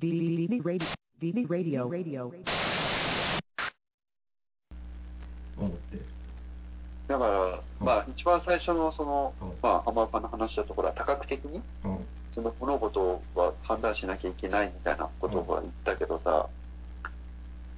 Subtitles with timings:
[0.00, 0.86] DD Radio.
[1.20, 1.88] DD Radio.
[1.88, 2.32] Radio.
[7.08, 12.06] だから、まあ、一番最初の、そのうん、まあ、浜岡の話だところは、多角的に、うん。
[12.32, 16.48] その物事は判断しなきゃいけないみたいなことを言ったけどさ、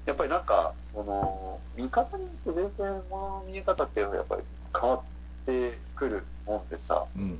[0.04, 4.42] やっぱりなんか、その、見方によって全然物の見え方っていうのはやっぱり
[4.78, 5.00] 変わっ
[5.46, 7.38] てくるもんでさ、うん。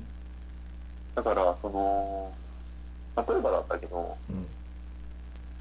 [1.16, 2.32] だから、その、
[3.16, 4.46] 例えばだったけど、うん。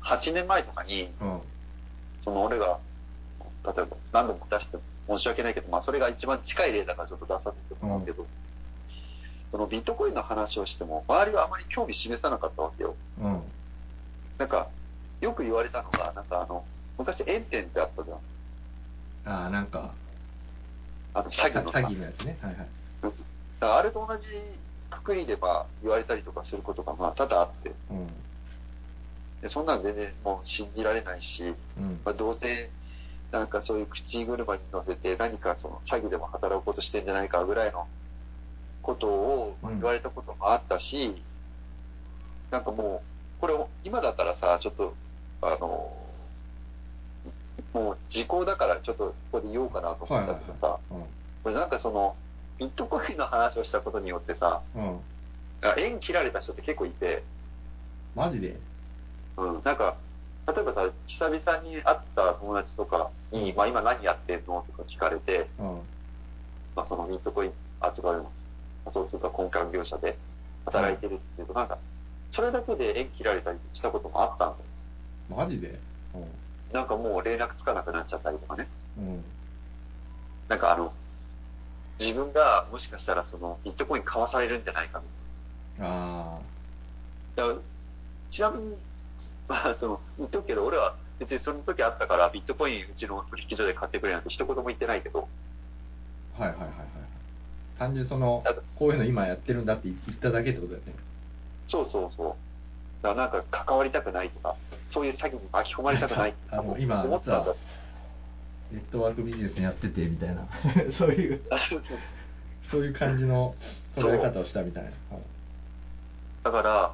[0.01, 1.41] 8年前とかに、うん。
[2.21, 2.79] その俺が、
[3.65, 8.27] 例えば何度も出して申し訳ないけど、まあそれが一番近い例だからちょっと出させてもらうけど、
[9.51, 12.95] そのビットコインの話をしても、周りはあまり興味示さなかったわけよ。
[13.19, 13.41] うん。
[14.37, 14.69] なんか、
[15.21, 16.65] よく言われたのが、なんかあの、
[16.97, 18.17] 昔円店ってあったじゃん。
[19.33, 19.93] ああ、なんか、
[21.13, 21.79] あの、詐欺のさ。
[21.79, 22.37] 詐欺のやつね。
[22.41, 22.67] はいはい。
[23.59, 24.25] だあれと同じ
[24.89, 28.07] くくりでまあ言われたりとかすることがまあ多々あって、うん。
[29.41, 32.01] でそんなん全然もう信じられないし、うん。
[32.03, 32.69] まあ、どうせ
[33.31, 37.87] なんかそういう口車に乗せて何かその詐欺でも働こうとしてんじゃないかぐらいの
[38.81, 41.21] ことをまあ言われたこともあったし、
[42.49, 44.95] なんかもう、これ今だったらさ、ちょっと、
[45.41, 45.95] あの、
[47.73, 50.79] もう時効だからちょっとここで言おうかなと思ったけどさ、
[51.43, 52.15] これなんかその、
[52.57, 54.99] ビットコインの話をしたことによってさ、うん。
[55.77, 57.23] 縁切られた人って結構いて、
[58.15, 58.57] マジで？
[59.39, 59.95] うん、なんか、
[60.47, 65.81] 例えばさ、久々に会った友達とかに、まあ今何やってんのとか聞かれて、うん。
[66.75, 68.25] まあそのビットコイン扱う
[68.85, 70.17] 仮想通貨根幹業者で
[70.65, 71.77] 働いてるっていうと、なんか、
[72.31, 75.45] それだけで縁切られたりしたこともあったんだよ。
[75.45, 75.79] マジで？
[76.73, 78.67] なんかもう連絡つかなくなっちゃったりとかね。
[78.97, 79.07] うん。
[79.07, 79.23] うん。
[80.47, 80.93] なんかあの、
[81.99, 84.99] 自分がもしかしたらそのビットコイン買わされるんじゃないか
[85.79, 86.39] みあ
[87.35, 87.47] たいな。
[87.49, 87.65] だから
[88.31, 88.75] ちなみに、
[89.49, 95.27] まあその、言っとくけど、俺は別にその時あったからビットコインうちの取引所で買ってくれなんて一言も言ってないけど、
[96.37, 96.43] あ。
[96.43, 96.77] はいはいはいはい。
[97.77, 98.43] 単純にその
[98.77, 100.93] こういうの今やってるんだって言っただけってことだよね。
[101.67, 102.35] そうそうそう。
[103.01, 104.55] だからなんか関わりたくないとか、
[104.89, 107.55] そういう詐欺に巻き込まれたくないとかあの今思ったんだ
[108.71, 108.75] 実。
[108.77, 110.47] ネットワークビジネスやっててみたいな。
[110.97, 111.41] そういう、
[112.69, 113.55] そういう感じの
[113.95, 114.91] 捉え方をしたみたいな。
[116.43, 116.93] だから、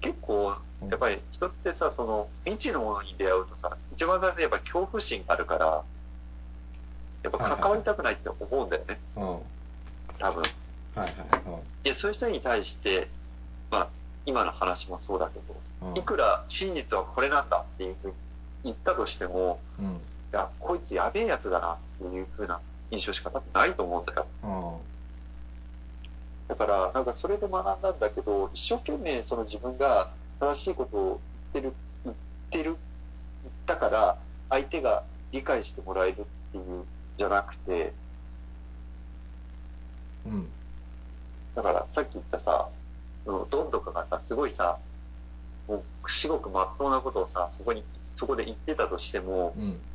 [0.00, 0.56] 結構、
[0.90, 5.84] やっぱり人ってさ、その未知のものに出会うとさ、一番最初にやっぱ恐怖心があるから、
[7.22, 9.22] やっぱ関わりたくないって思うんだよね、うん。
[9.22, 9.30] うん。
[9.34, 9.42] はい
[10.18, 10.42] 多分。
[10.94, 11.14] はい。
[11.84, 13.08] で、そういう人に対して、
[13.70, 13.88] まあ、
[14.26, 15.94] 今の話もそうだけうん。
[15.94, 18.14] ど、いくら真実はこれなんだっていうふうに
[18.64, 19.86] 言ったとしても、うん。
[19.86, 19.90] い
[20.32, 22.60] や、こいつやべえやつだなっていうふうな
[22.90, 24.26] 印象しか多分ないと思うんだよ。
[26.48, 26.56] うん。
[26.56, 31.20] だから、なんかそれで学んだんだけど、一生懸命その自分が正しいことを
[31.52, 32.16] 言ってる、言っ
[32.50, 32.76] てる、
[33.42, 36.88] 言ったから、相手が理解してもらえるっていうん
[37.18, 37.96] じゃなくて、
[40.24, 40.54] うん。
[41.54, 42.72] だからさっき言ったさ、
[43.24, 44.82] そのドンとかがさ、すごいさ、
[45.68, 47.84] もう至極真っ当なことをさ、そこに、
[48.16, 49.86] そこで言ってたとしても、うん。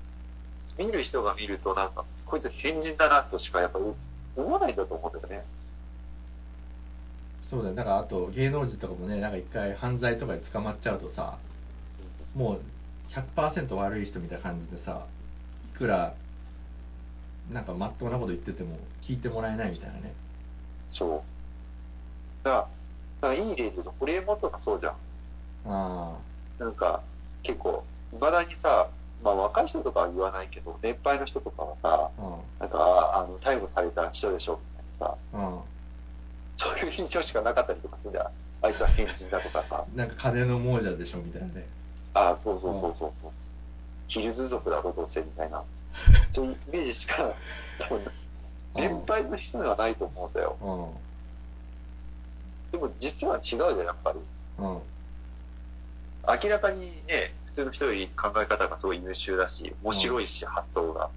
[0.78, 3.96] 見る人が見るとなんか、こいつ変人だなとしかやっぱ思
[4.54, 5.46] わないんだと思うんだよね。
[7.50, 7.76] そうだよ。
[7.76, 11.38] だからあと芸能人とかもね、なんか一回犯罪とかで捕まっちゃうとさ、
[12.36, 12.60] もう
[13.12, 15.06] 100%悪い人みたいな感じでさ、
[15.74, 16.16] いくら、
[17.52, 18.78] なんか真っ当なこと言ってても
[19.08, 20.14] 聞いてもらえないみたいなね。
[20.90, 21.22] そう。
[22.44, 22.66] だから、だ
[23.22, 24.96] からいい例で言うと、ホリエモンとかそうじゃん。
[25.66, 26.18] あ
[26.60, 27.02] なんか、
[27.44, 28.90] 結構、未だにさ、
[29.24, 32.36] まあ若い人とかは言わないけど、年配の人とかはさ、あ、うん。
[32.60, 34.60] なんか、ああの、逮捕された人でしょ、
[35.00, 35.73] みたいなさ、うん。
[36.58, 38.28] そういう印象しかなかったりとかするじゃん。
[38.62, 41.68] あいつは変人だとかさ、なんか金の亡者でしょみたいなね。
[42.14, 43.32] ああ、そうそうそうそうそう。
[44.08, 45.64] ヒルズ族だろ、どうせ、みたいな。
[46.32, 47.34] そういうイメージしか、
[47.80, 48.12] 多分、
[48.76, 50.56] 年配の人にはないと思うんだよ。
[50.62, 50.66] う
[52.76, 52.80] ん。
[52.80, 54.20] でも実は違うじゃん、やっぱり。
[54.60, 54.66] うん。
[54.66, 54.82] 明
[56.50, 61.10] らかにね、普通の人より考え方がすごい優秀だし、面白いし、発想が。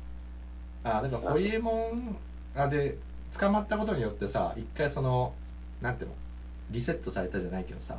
[0.85, 2.17] あ、だからホリエモン
[2.55, 2.97] あで
[3.39, 5.35] 捕まったことによってさ、一回その、
[5.81, 6.15] なんていうの、
[6.71, 7.99] リセットされたじゃないけどさ、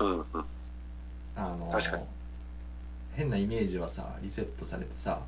[0.00, 0.24] うんうん。
[1.36, 2.04] あの、確かに
[3.14, 5.20] 変なイメージはさ、リセットされてさ、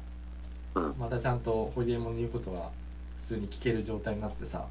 [0.74, 0.94] うん。
[0.98, 2.70] またちゃんとホリエモンの言うことが
[3.28, 4.66] 普通に聞ける状態になってさ、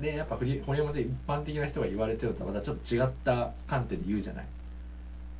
[0.00, 4.46] で、やっぱホリホリエモンで一般的な人が言われてるのとはまたちょっと違った観点で言うじゃない？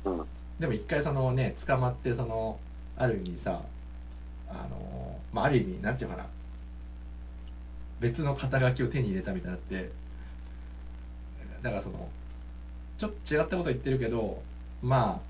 [0.05, 0.25] うん。
[0.59, 2.57] でも一回そのね、捕まって、その、
[2.97, 3.61] ある意味さ、
[4.47, 6.29] あの、まあ、ある意味、なんていうのかな、
[7.99, 9.91] 別の肩書きを手に入れたみたいになって、
[11.61, 12.09] だからその、
[12.97, 14.41] ちょっと違ったこと言ってるけど
[14.81, 15.21] ま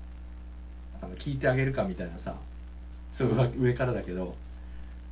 [1.00, 2.36] ああの聞いてあげるかみたいなさ
[3.16, 4.36] すごい上からだけど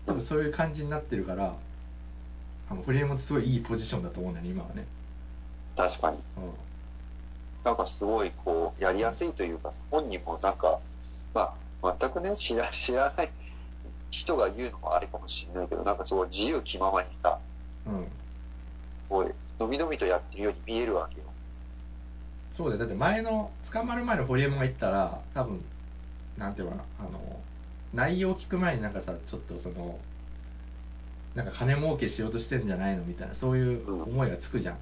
[0.06, 1.56] 多分そういう感じになってるから
[2.70, 4.86] あの堀江もすごいいいポジションだと思うんだよね今はね、
[5.76, 6.16] 確かに。
[6.16, 6.20] う
[7.64, 10.78] なんかすごいこう、やりやすいというか、本人もなんか、
[11.34, 13.30] まあ、全くね、知ら知らない
[14.14, 17.38] 人が言うのもあれかもしれないけど、なんかすごい自由気ままにさ、
[17.86, 18.06] んうん、
[19.08, 21.26] こう、のびのびとやってるように見えるわけよ。
[22.56, 25.64] そうだよだって前の捕まる前の堀江門が言ったら多分
[26.38, 27.40] なんていうのかなあの
[27.92, 29.98] 内容を聞く前になんかさちょっとその
[31.34, 34.78] なんか金儲けしようとしてるんじゃないのみたいなそういう思いがつくじゃん、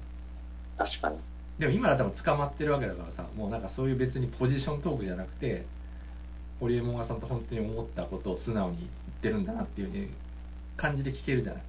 [0.77, 1.17] 確かに。
[1.57, 5.65] でも今だったら捕まってるわけだからさもうなんかそういう別にポジショントークじゃなくて
[6.59, 8.89] 堀江門がさんと本当に思ったことを素直に言っ
[9.21, 10.09] てるんだなっていうね
[10.77, 11.63] 感じで聞けるじゃない。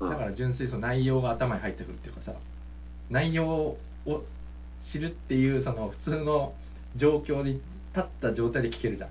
[0.00, 0.10] うん。
[0.10, 2.34] だから純粋にその内容が頭に入ってくるっていうかさ
[3.08, 3.78] 内容を
[4.92, 6.54] 知るっていうその普通の
[6.96, 7.62] 状況に立
[8.00, 9.10] った状態で聞けるじゃん。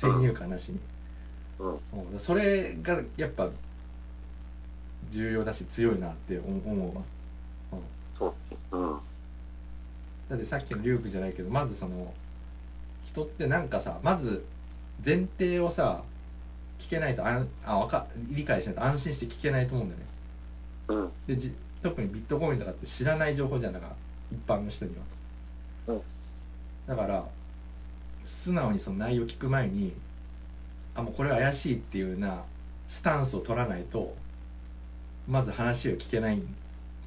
[0.00, 0.78] 先入観なしに、
[1.58, 1.72] うん。
[1.72, 1.78] うん。
[2.20, 3.50] それがやっぱ
[5.10, 7.02] 重要だし強いなって思思うわ、
[7.72, 7.78] うん。
[8.16, 8.34] そ
[8.72, 8.76] う。
[8.76, 8.98] うん。
[10.28, 12.12] だってさっきのリュウクじゃないけどまずその
[13.12, 14.44] 人ってなんかさまず
[15.04, 16.02] 前提をさ
[16.80, 20.06] 聞けないとあんあわか理解しないと安心して聞けないと思うんだよね
[20.88, 20.94] う
[21.32, 21.36] ん。
[21.36, 23.96] でじ特にビットコインとかって知らない情報じゃんだから
[24.32, 26.02] 一般の人にはうん。
[26.86, 27.24] だから
[28.44, 29.94] 素直にその内容を聞く前に
[30.94, 32.44] あもうこれは怪しいっていうような
[32.88, 34.14] スタンスを取らないと
[35.28, 36.40] まず話を聞けないっ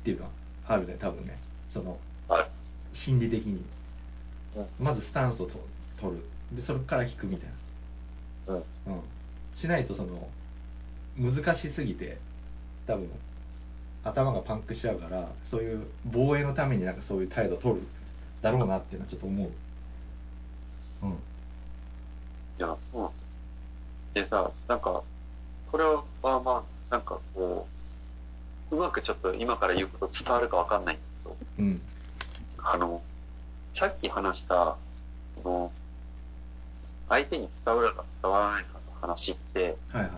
[0.04, 0.30] ていうのは
[0.68, 1.40] あるね多分ね
[1.74, 2.50] そのはい。
[2.94, 3.64] 心理的に
[4.56, 4.68] うん。
[4.80, 5.60] まずスタンスをと
[6.02, 6.24] 取る。
[6.54, 7.50] でそれから聞くみたい
[8.48, 8.56] うん。
[8.56, 9.02] なうん。
[9.56, 10.28] しないとその
[11.18, 12.18] 難しすぎて
[12.88, 13.10] 多分
[14.04, 17.88] 頭がパンクしちゃうからそういう防衛のためになんかそういう態度を取る
[18.42, 19.52] だろうなっていうのはちょっと思う。
[21.04, 21.12] うん。
[21.12, 21.14] い
[22.58, 23.02] や、そう。
[23.02, 23.12] なん
[24.14, 25.04] でさ、なんか、
[25.72, 26.52] これはまあま
[26.92, 27.68] あ、なんかこ
[28.72, 31.82] う、うまくちょっと今から言うこと伝わるかわかんないんだけど、うん。
[32.64, 33.02] あの、
[33.76, 34.78] さっき話した、
[35.44, 35.72] この、
[37.12, 40.12] 相手に伝わるか伝わらないかの話って、はいはい。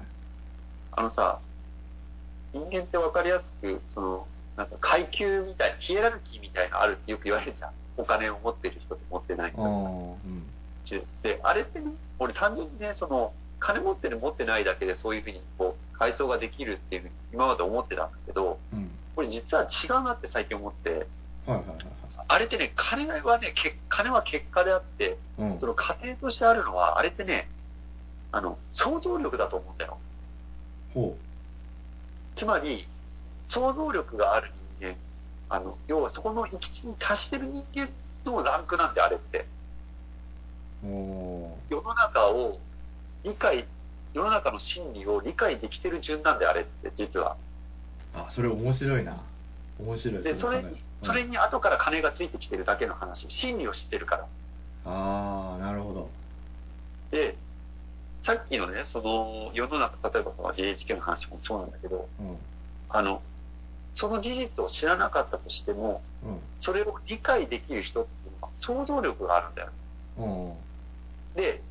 [0.92, 1.40] あのさ、
[2.54, 7.72] 人間ってわかりやすく、その、なんか階級みたいな、ヒエラルキーみたいなのあるってよく言われるじゃん。
[7.98, 10.44] お金を持ってる人と持ってない人ああうん。
[11.24, 18.92] で、あれってね、俺単純にね、その、金持ってる持ってないだけでそういうふうにこう、階層ができるっていうふうに今まで思ってたんだけど、うん。
[19.16, 21.08] これ実は違うなって最近思って、
[21.46, 21.78] はいはいはい
[22.28, 27.50] あれってね、金はね、け金は結果であって、はいうんその過程としてあるのは、あれってね、
[28.32, 29.98] あの、想像力だと思うんだよ。
[30.94, 31.16] ほ
[32.36, 32.88] つまり、
[33.50, 34.96] 想像力がある人間、
[35.50, 37.90] あの、要はそこの域地に達してる人間
[38.26, 39.46] のランクなんで、あれって。
[40.84, 42.60] うお世の中を
[43.24, 43.68] 理解、
[44.14, 47.36] 世の中の真理を理解できてる順なんで、あれって、実は。
[48.16, 49.22] ーあそれ面白いな
[49.80, 53.30] 面白いで、それに、それに後から金がついてきてるだけの話。
[53.30, 54.28] 真理を知ってるから。
[54.86, 56.10] ああなるほど
[57.12, 57.36] で、
[58.26, 62.38] さっきのね、その、世の中、例えばその GHK の話もそうなんだけど、うん
[62.90, 63.22] あの、
[63.96, 69.70] その事実を知らなかったとしても、うんそれを理解できる人っていうのは想像力があるんだよ。
[70.18, 71.62] うんで、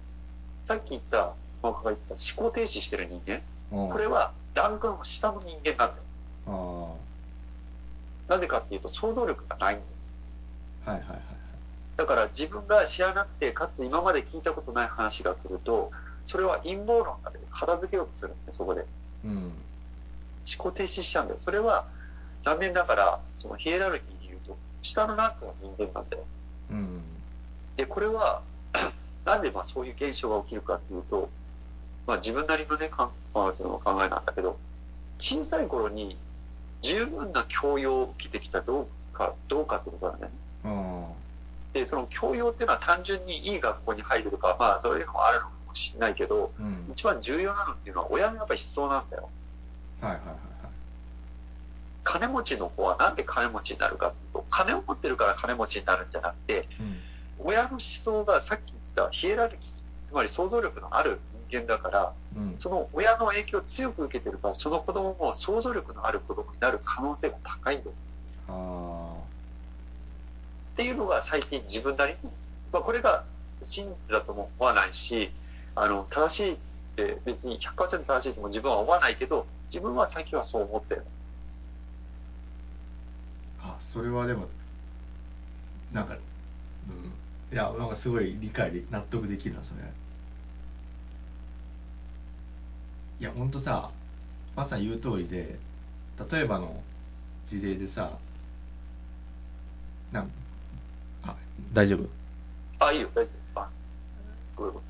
[0.69, 3.41] さっき言った、僕が言った思考停止してる人間、
[3.73, 5.97] うんこれはランクの下の人間なんだ
[6.53, 6.97] よ。
[8.29, 9.89] あなぜかっていうと想像力がないんだよ。
[10.87, 11.23] あはいはいはい
[11.97, 15.91] だから自分が知らなくて、かつ今まで聞いたことない話が来ると、
[16.25, 18.87] それは陰謀論だけど片付けようとするんで、そこで。
[19.25, 19.53] うん
[20.45, 21.41] 思考停止しちゃうんだよ。
[21.41, 21.87] それは、
[22.45, 26.25] 残念ながら、そのヒエラルキーで言うと、下のランクの人間なんだよ。
[26.71, 27.03] うん
[27.77, 28.43] で、これは、
[29.25, 31.29] なんでまあそういう現象が起きるかっていうと、
[32.07, 34.59] まあ自分なりのね、かんまあ、その考えなんだけど、
[35.19, 36.17] 小さい頃に
[36.83, 40.39] 十分な教養を受けてきたどうか、どうかってことなんだよね。
[40.65, 41.05] うん
[41.73, 49.31] で、その教養っていうのは単純にいい学校に入るとか、まあそういうのもあるのかもしれないけど、うん一番重要なのっていうのは親のやっぱり思想なんだよ。
[50.01, 50.37] はいはいはいはい
[52.05, 56.99] 金持ちの子はなんで金持ちになるかっていうと、金を持ってるから金持ちになるんじゃなくて、うん
[57.45, 59.69] 親の思想がさっき言ったヒエラルキー、
[60.07, 67.93] つまり想像力のある人間だから、うんその親の影響を強く受けてるから、その子供も想像力のある子供になる可能性が高いんだよ。
[68.49, 69.17] あ
[70.75, 72.31] っていうのが最近自分なりに、
[72.73, 73.25] まあこれが
[73.65, 75.31] 真実だとも思わないし、
[75.75, 76.57] あの、正しいっ
[76.97, 81.05] て別に100%正しいとも自分は思わないけど、自分は最近はそう思ってる。
[83.63, 84.49] ーあそれはでも
[85.93, 87.55] なんか、うん。
[87.55, 89.81] いや、なんかすごい理解で、納得できるな、それ。
[93.23, 93.93] いや、ほんとさ、
[94.57, 95.57] まさに言う通りで、
[96.29, 96.83] 例えばの
[97.49, 98.19] 事例でさ、
[100.11, 100.31] なん、
[101.23, 101.37] あ、
[101.73, 102.09] 大丈夫？
[102.85, 103.61] あ、いいよ、大丈夫。
[103.61, 103.71] あ、
[104.57, 104.83] ごめんご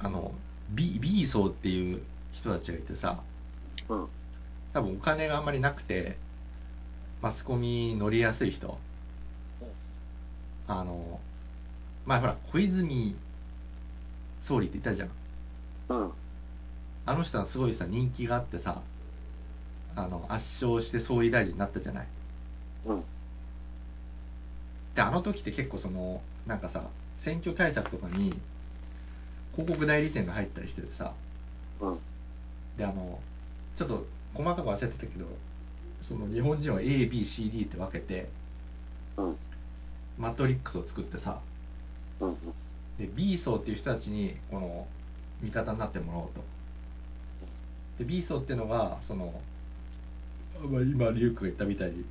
[0.00, 0.32] あの、
[0.70, 3.22] B、B 層っていう人たちがいてさ、
[3.88, 3.98] めん。
[4.00, 4.08] うん。
[4.72, 6.18] 多分お金があんまりなくて、
[7.22, 8.76] マスコミ乗りやすい人。
[10.66, 11.20] あの、
[12.06, 13.14] まあほら、小泉
[14.42, 15.10] 総理って言ったじゃん。
[15.90, 16.12] うん。
[17.10, 18.82] あの人はすごいさ、人気があってさ、
[19.96, 22.08] あの、圧勝して総理大臣になったじゃない。
[22.86, 23.04] うん。
[24.94, 26.84] で、あの時って結構その、なんかさ、
[27.24, 28.38] 選挙対策とかに、
[29.56, 31.12] 広告代理店が入ったりしててさ、
[31.80, 31.98] うん。
[32.78, 33.18] で、あの、
[33.76, 35.26] ちょっと細かく忘れてたけど、
[36.02, 38.30] その日本人は A、B、C、D って分けて、
[39.16, 39.36] うん。
[40.16, 41.40] マトリックスを作ってさ、
[42.20, 42.36] うん。
[43.00, 44.86] で、B 層っていう人たちに、この、
[45.42, 46.59] 味方になってもらおうと。
[48.00, 49.34] で、B 層っていうのが、その、
[50.70, 52.04] まあ今、リュウクが言ったみたいに、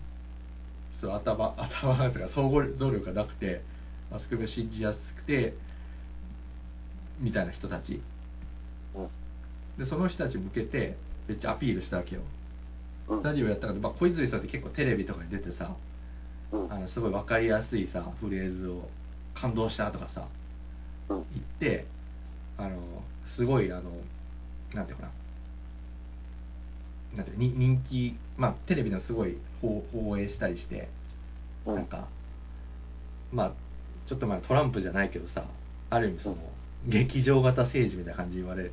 [1.01, 3.63] そう、頭、頭なんとか、総合像力がなくて、
[4.11, 5.55] マスコミが信じやすくて、
[7.19, 8.01] みたいな人たち。
[8.93, 9.83] うん。
[9.83, 10.95] で、その人たちに向けて、
[11.27, 12.21] めっちゃアピールしたわけよ。
[13.07, 13.23] うん。
[13.23, 15.75] 何をやったかって、まあ、小泉さんって結構テレビとかに出てさ、
[16.51, 16.71] うん。
[16.71, 18.89] あのすごい分かりやすいさフレーズを
[19.33, 20.27] 感動したとかさ
[21.09, 21.25] うん。
[21.33, 21.85] 言って
[22.57, 22.77] あの
[23.35, 23.91] すごいあの
[24.73, 25.11] なんていうかな
[27.15, 30.89] なんていうに人気まあテレビのすごい放放映したりして
[31.65, 31.75] うん。
[31.75, 32.07] なんか
[33.31, 33.53] まあ
[34.07, 35.45] ちょっとまあトランプじゃないけどさ
[35.89, 36.37] ある意味その
[36.87, 38.71] 劇場型政治みたいな感じで言われ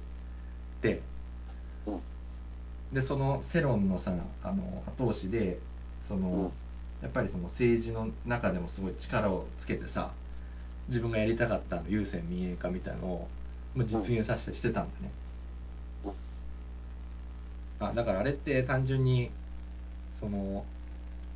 [0.83, 1.03] て
[1.87, 2.01] うん。
[2.95, 5.59] でその世論のさあの後押しで
[6.09, 6.53] その、うん
[7.03, 10.13] やっぱりその政治の中でもすごい力をつけてさ
[10.89, 13.29] 自分がやりたかったあの優先民営化みたいのを
[13.75, 15.11] まあ実現させてしてたんだね、
[17.79, 19.31] あだからあれって単純に
[20.21, 20.65] その、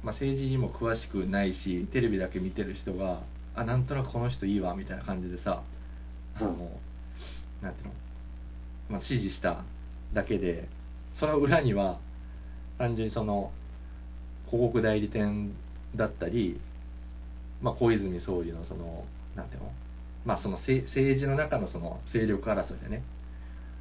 [0.02, 3.22] まあ、政治にも詳しくないしテレビだけ見てる人が
[3.54, 5.62] あなんとなくこの人いいわみたいな感じでさ
[6.36, 6.90] あの、うん
[7.62, 7.92] なんていうの、
[8.88, 9.64] まあ、支持した
[10.14, 10.68] だけで
[11.18, 11.98] その裏には
[12.78, 13.52] 単純にその
[14.46, 15.52] 広告代理店
[15.94, 16.60] だったり、
[17.62, 19.04] まあ、小泉総理のその
[19.36, 19.72] なんていうの
[20.24, 23.02] まあその政政治の中のその勢力争いでね、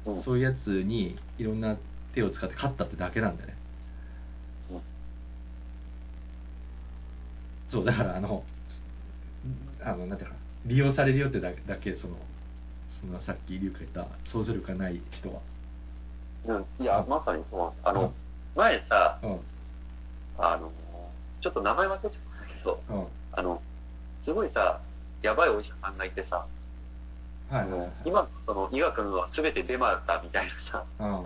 [0.06, 0.22] うん。
[0.22, 1.76] そういうやつにいろんな
[2.14, 3.56] 手を使って勝ったってだけなんだよね。
[4.72, 4.80] うん
[7.70, 8.42] そう、だからあの、
[9.82, 12.16] あの、なんていうかな、利用されるよってだけ、だけその、
[13.00, 15.40] そのさっきリュウクが言った、想像力がない人は。
[16.46, 16.64] うん。
[16.78, 18.12] いや、まさにそうあうんの、
[18.56, 19.40] 前さ、うん、
[20.38, 20.70] あの、
[21.40, 23.06] ちょっと名前忘れちゃったけど、うん。
[23.32, 23.62] あの、
[24.24, 24.80] すごいさ、
[25.22, 26.44] やばいお医者さんがいてさ、
[27.50, 27.62] は
[28.04, 28.08] い。
[28.08, 31.24] 今、その医学のは全てデマだみたいなさ、うん、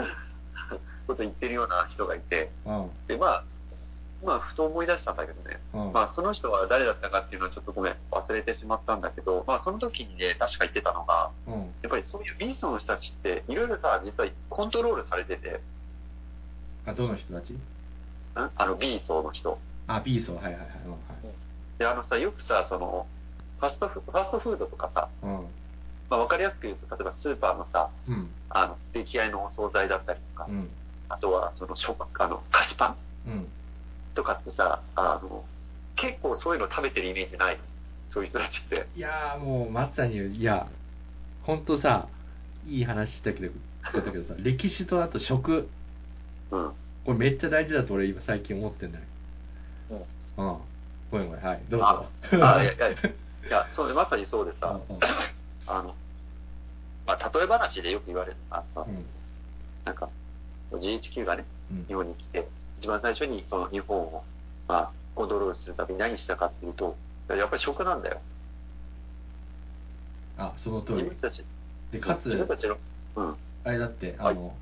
[1.06, 3.44] こと言ってるような人がいて、うん、で、まあ、
[4.23, 5.92] 今、ふと思い出したんだけどね、うん。
[5.92, 11.54] まあ、その人は誰だったかっていうのはちょっとごめん、忘れてしまったんだけど、まあ、その時にね、確か言ってたのが、うん。
[11.54, 15.61] やっぱりそういうビーストの人たちって、いろいろさ、実はコントロールされてて、
[16.87, 17.52] あ、どの人たち？
[17.52, 17.61] ん？
[18.34, 19.58] あの、ビーストの人。
[19.87, 20.68] あ、ビーソー、はいはいはい。
[20.87, 21.00] うんはい
[21.76, 23.04] で、あのさ、よくさ、その、
[23.58, 25.30] ファストフファストフードとかさ、うん。
[26.08, 28.30] まあ、わかりやすく言うと、例えばスーパーのさ、うん。
[28.50, 30.70] あの、出来合いのお惣菜だったりとか、うん。
[31.08, 32.96] あとは、その、食、あの、菓子パン
[33.26, 33.49] うん。
[34.14, 35.44] とかってさ、あの、
[35.96, 37.58] 結構そういうの食べてるイメージない
[38.11, 38.87] そういう人たちって。
[38.96, 40.68] いやーもうまさに、いや、
[41.42, 42.08] ほんとさ、
[42.66, 43.52] いい話したけど、
[43.92, 45.68] だけどさ、 歴史とあと食、
[46.50, 46.73] うん。
[47.04, 49.04] これめっちゃ大事だと俺今最近思ってんだよ。
[49.90, 50.56] うん。
[51.11, 51.87] ごめんごめん、はい、どうぞ。
[52.40, 52.96] ああ、いや、いや、い
[53.50, 54.99] や、そうで、まさにそうでさ、うん
[55.66, 55.94] あの、
[57.06, 59.04] まあ、例え話でよく言われるのがさ、うん。
[59.84, 60.08] なんか、
[60.73, 61.87] GHQ がね、うん。
[61.87, 64.25] 日本に来て、一番最初にその日本を、
[64.68, 66.97] まあ、コントロールするために何したかっていうと、
[67.28, 68.21] やっぱり食なんだよ。
[70.37, 71.04] あ、その通り。
[71.04, 71.16] 自分。
[71.16, 71.44] たち、
[71.92, 72.76] で、かつ、自分たちの、
[73.16, 74.54] うん、あれだって、あの、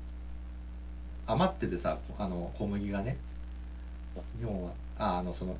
[1.25, 3.17] 余っててさ、あの、小麦がね、
[4.39, 5.57] 日本は、あ、あの、その、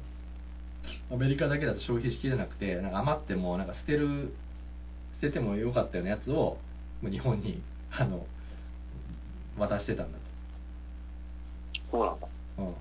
[1.12, 4.34] アメリカだけだと消費しきれなくて、なんか余っても、なんか捨てる、
[5.16, 6.58] 捨ててもよかったようなやつを、
[7.02, 8.26] もう日本に、あの、
[9.58, 10.18] 渡してたんだ
[11.94, 12.28] そうなんだ。
[12.28, 12.30] と。
[12.58, 12.74] うん。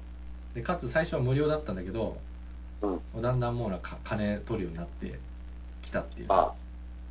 [0.55, 2.17] で、かつ最初は無料だったんだけど、
[2.81, 3.23] うん。
[3.23, 5.19] だんだんもうなんか金取るようになって
[5.83, 6.27] きたっていう。
[6.31, 6.55] あ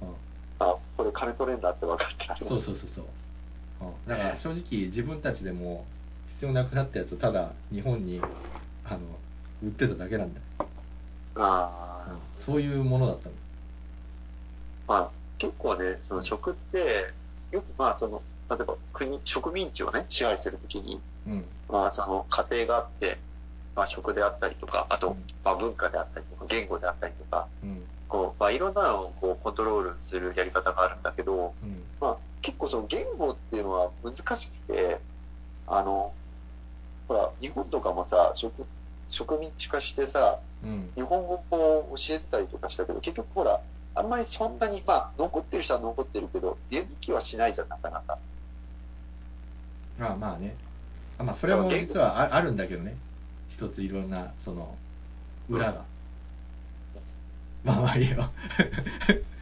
[0.01, 0.07] うん。
[0.59, 2.35] あ、これ金取れんだって分かった。
[2.37, 3.05] そうそうそうそう。
[3.81, 5.85] うん、だから正直自分たちでも
[6.33, 8.21] 必要なくなったやつをただ日本に
[8.85, 8.99] あの
[9.63, 10.45] 売ってただけなんだよ。
[11.35, 13.35] ああ、うんそういうものだったの。
[14.87, 17.13] まあ、結構ね、その食って、
[17.51, 21.01] よくまあ、その、例えば国、植民地をね、支配するときに、うん。
[21.69, 23.19] まあ、その家庭があって、
[23.75, 27.83] まあ、食であったりとか、あとうん、まあ、文化であったりとか、言語であったりとか、うん。
[28.09, 31.83] こう、まあ、いろんなのをこうコントロールするやり方があるんだけど、うん。
[31.99, 34.99] まあ、結構その言語っていうのは難しくて、
[35.67, 36.13] あの、
[37.07, 38.51] ほら、日本とかもさ、植
[39.09, 40.91] 植民地化してさ、うん。
[40.95, 43.61] 日本語を教えてたりとかしたけど、結局ほら、
[43.95, 48.17] あんまりそんなに、まあ、残ってる人は残ってるけど、根付きはしないじゃん、なかなか。
[49.97, 50.55] まあまあね。
[51.21, 52.97] あまあそれも実はああるんだけどね。
[53.49, 54.75] 一ついろんな、その、
[55.49, 55.85] 裏が。
[57.63, 58.29] まあまあいいよ。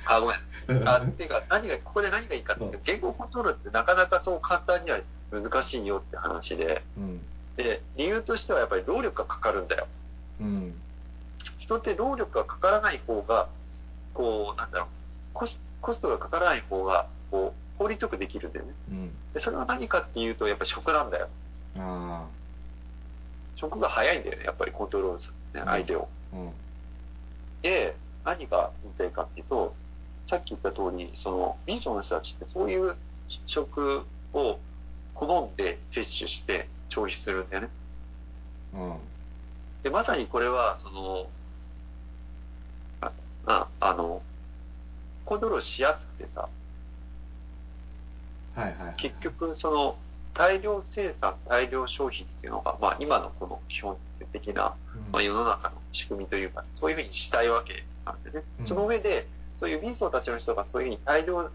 [0.06, 0.88] あ、ごめん。
[0.88, 5.00] あ、ていうか、何が、ここで何がいいかって言語コントロールってなかなかそう簡単には
[5.32, 7.22] 難しいよって話で、うん。
[7.56, 9.88] で、理由としてはやっぱり労力がかかるんだよ。
[10.42, 10.74] うん。
[11.60, 13.48] 人って労力がかからない方が、
[14.14, 14.88] こう、なんだろう、
[15.34, 18.74] コスコストがかからない方が、こう、効率よくできるんだよね。
[18.92, 19.12] うん。
[19.34, 21.30] で、それは何かっていうと、やっぱり食なんだよ。
[21.78, 22.28] あ
[23.56, 26.08] 食が早いんだよね、やっぱりコントロールする、ね、相手を。
[26.34, 26.38] あ。
[26.38, 26.54] うん。
[27.62, 29.76] で、何が言いたいかっていうと、
[30.30, 32.96] さっき言った通り、その、民族の人たちってそういう
[33.48, 34.60] 食を
[35.14, 37.70] 好んで摂取して消費するんだよね。
[38.74, 38.98] うん。
[39.84, 41.30] で、まさにこれは、その、
[43.02, 43.12] あ、
[43.48, 44.22] ああの、
[45.26, 46.48] コントロールしやすくてさ、
[48.56, 48.96] はいはいはい。
[48.98, 49.96] 結局、その、
[50.40, 53.98] 大量生産、大量消費っていうのが、まあ今のこの基本
[54.32, 58.46] 的な、うん、まあ世の中の仕組みというか、そういうふうにしたいわけなんでね。
[58.62, 59.28] うんその上で、
[59.60, 61.52] そういう民層たちの人がそういうふうに大量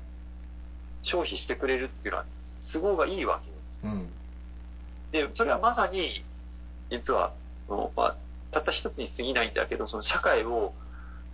[1.01, 2.27] 消費してくれるっていうのは、
[2.71, 3.41] 都合がいいわ
[3.83, 3.95] けよ。
[3.95, 4.11] うん。
[5.13, 6.23] で、それはまさに、
[6.91, 7.33] 実は、
[7.67, 8.17] そのまあ、
[8.53, 10.75] たった一つに過ぎないんだけど、その社会を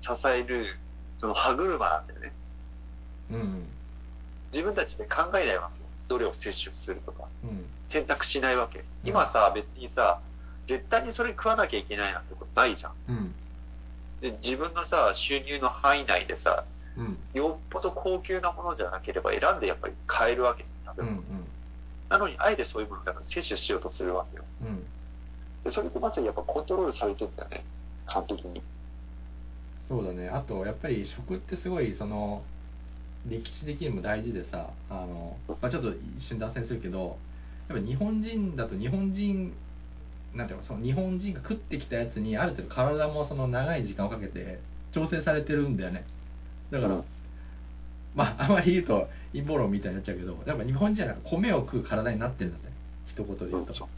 [0.03, 0.77] 支える、
[1.17, 2.33] その歯車なんだよね。
[3.33, 3.67] うん。
[4.53, 5.80] 自分たちで考えないわけよ。
[6.11, 7.65] どれを摂取するとか、うん。
[7.89, 8.85] 選択しないわけ。
[9.05, 10.21] 今さ、別にさ、
[10.67, 12.93] 絶対にそれ食わなきゃいけないなんてことないじゃん。
[13.09, 13.35] うん。
[14.21, 16.65] で、自分のさ、収入の範囲内でさ、
[16.97, 17.17] うん。
[17.33, 21.09] よっぽど高級なものじゃなければ選んでやっぱり買えるわけ食べうん。
[21.11, 21.23] う物。
[21.23, 21.25] ん。
[22.09, 24.45] なのに、あえてそういうものだから摂取しようとするわけよ。
[24.63, 24.85] うん。
[25.63, 27.65] で、それってまさにやっぱコントロールされてるんだよね。
[28.07, 28.61] 完璧に。
[29.89, 30.29] そうだね。
[30.29, 32.43] あと、やっぱり食ってすごい、その、
[33.29, 37.19] 歴史的にも大事でさ、あの、まあ、ちょっと一瞬脱線するけど、
[37.69, 39.53] やっぱ日本人だと日本人、
[40.35, 44.61] なんていうの、その日本人が食ってきたやつにある程度体もその長い時間をかけて
[44.93, 46.05] 調整されてるんだよね。
[46.71, 47.05] だから、うん
[48.15, 52.71] まあ、あまり言うと陰謀論みたいになっちゃうけど、やっぱ日本人は米を食う体になってるんだって。
[53.11, 53.89] 一言で言うと。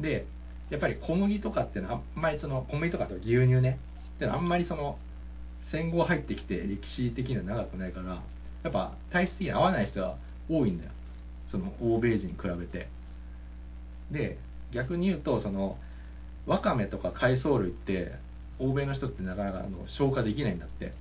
[0.00, 0.26] で、
[0.70, 3.78] やっぱり小麦とかっていうのはあんまりその、小麦とかと牛乳ね、
[4.16, 4.98] っていうのはあんまりその、
[5.70, 8.22] 戦後入ってきて歴史的には長くないから、
[8.62, 10.16] やっぱ体質的に合わない人は
[10.48, 10.90] 多いんだよ。
[11.50, 12.88] その欧米人に比べて。
[14.10, 14.38] で、
[14.72, 15.76] 逆に言うと、その、
[16.46, 18.12] わかめとか海藻類って、
[18.58, 20.92] 欧米の人ってなかなかあの消化できないんだって。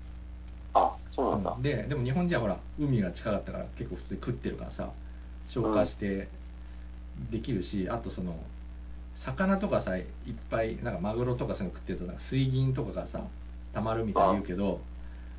[0.74, 1.54] あ、そうなんだ。
[1.58, 4.92] うんででも日本人はほら海が近かったから結構普通に食ってるからさ
[5.54, 6.30] 消化して
[7.32, 8.40] できるし、あとその
[9.26, 10.06] 魚とかさいっ
[10.50, 13.24] ぱいなんかマグロとかそういうの食ってるとなんか水銀とかがさ
[13.74, 14.80] 溜まるみたいに言うけど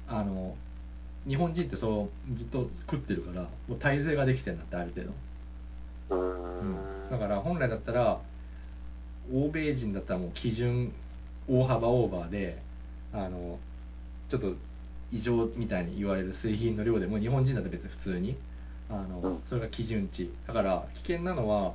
[0.06, 0.54] あの
[1.26, 5.06] 日本人ってそうずっと食ってるからもう耐性ができてんだってある程
[6.11, 6.70] 度、うん。
[7.09, 7.11] ん。
[7.11, 8.20] だから本来だったら
[9.33, 10.92] 欧米人だったらもう基準
[11.48, 12.62] 大幅オーバーで
[13.12, 13.59] あの
[14.30, 14.54] ちょっと
[15.12, 18.38] 異常みたいに言われる水銀の量でも日本人だと別に普通に
[18.88, 19.42] あの、うん。
[19.48, 20.33] それが基準値。
[20.46, 21.74] だから危険なのは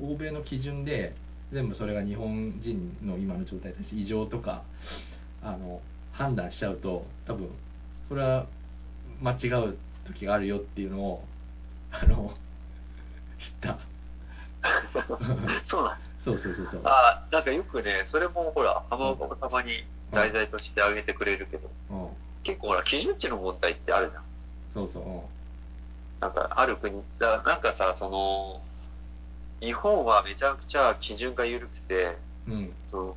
[0.00, 1.14] 欧米の基準で
[1.52, 4.62] 全部それが日本人の今の状態として異常とか
[5.42, 5.80] あの
[6.12, 7.48] 判断しちゃうと多分
[8.08, 8.46] それは
[9.20, 11.24] 間違う時があるよっていうのを
[11.90, 12.34] あの
[13.38, 13.78] 知った。
[15.66, 16.08] そうなんだ。
[16.24, 16.82] そうそうそうそう。
[16.84, 22.08] あ、なんかよくね、それもほら、浜岡もたまに題材として挙げてくれるけど、うん。
[22.42, 24.22] 結構ほら、基準値の問題ってあるじゃん。
[24.74, 25.04] そうそう。
[26.20, 28.62] なんか、ある国、だなんかさ、その、
[29.60, 32.52] 日本はめちゃくちゃ基準が緩くて、うん。
[32.54, 33.16] うんその、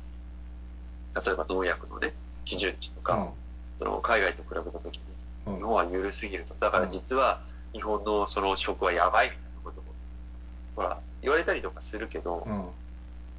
[1.24, 3.28] 例えば農薬のね、基準値とか、うん。
[3.78, 6.54] その海外と比べたときに、うん日本は緩すぎると。
[6.60, 7.40] だから実は、
[7.72, 9.86] 日本のその食はやばいみたいなことも、
[10.76, 12.68] ほら、言われたりとかするけど、うん。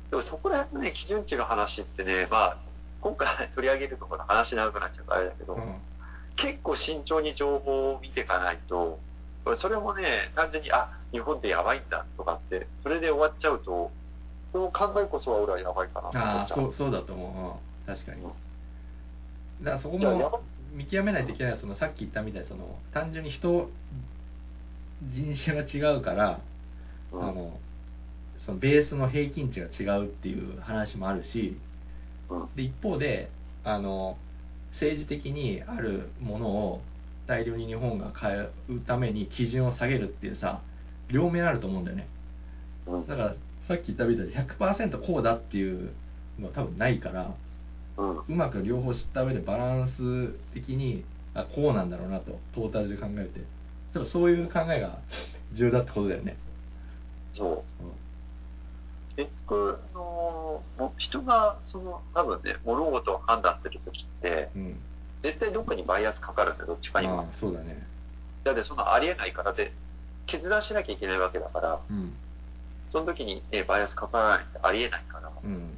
[0.09, 2.57] でもそこら辺のね、基準値の話ってね、まあ、
[3.01, 5.75] 今回取り上げるところ話長くなっちゃうからあれだけど、うん。
[6.35, 8.99] 結構慎重に情報を見ていかないと、
[9.55, 13.91] それもね、単純に、あ、日本ってやばいんだとかって、それで終わっちゃうと、
[14.51, 16.57] その考えこそは俺はやばいかなと思ああっちゃう。
[16.59, 17.95] そうそうだと思う、うん。
[17.95, 18.23] 確かに。
[18.23, 20.41] だからそこも
[20.73, 23.69] 見極めないといけないそのさっき言ったみたいにその単純に人
[25.11, 26.39] 人種が違うから、
[27.11, 27.23] うん。
[27.23, 27.59] あの
[28.45, 31.57] そのベースの平均値が違うっていう話もあるし
[32.29, 32.55] うん。
[32.55, 33.29] で一方で
[33.63, 34.17] あの
[34.73, 36.81] 政治的にあるものを
[37.27, 38.51] 大量に日本が買う
[38.85, 40.61] ために基準を下げるっていうさ
[41.09, 42.07] 両面あると思うんだよね。
[42.87, 43.07] うん。
[43.07, 43.35] だから
[43.67, 45.91] さっき言ったみたいに100%こうだっていう
[46.39, 47.33] のは多分ないから
[47.97, 48.17] うん。
[48.19, 51.03] うまく両方知った上でバランス的に
[51.33, 53.41] あこうなんだろうなとトータルで考えて。
[53.93, 54.97] でもそういう考えが
[55.53, 56.35] 重要だってことだよね、
[57.33, 57.83] そう。
[59.15, 64.61] 結局、あのも人が、その、多分ね、物事を判断するときって、うん。
[64.63, 64.79] うん
[65.21, 67.25] 絶対どっかにバイアスかかるんだよ、どっちかには。
[67.39, 67.87] そうだね。
[68.43, 69.71] だってそのありえないからで、
[70.27, 72.13] 決断しなきゃいけないわけだから、うん。
[72.91, 75.31] その時に、ね、バイアスかからないってありえないから。
[75.43, 75.69] うん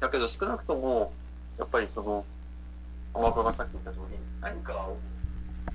[0.00, 1.12] だけど少なくとも、
[1.58, 2.24] やっぱりその、
[3.12, 4.96] 浜岡がさっき言った通り、何かを、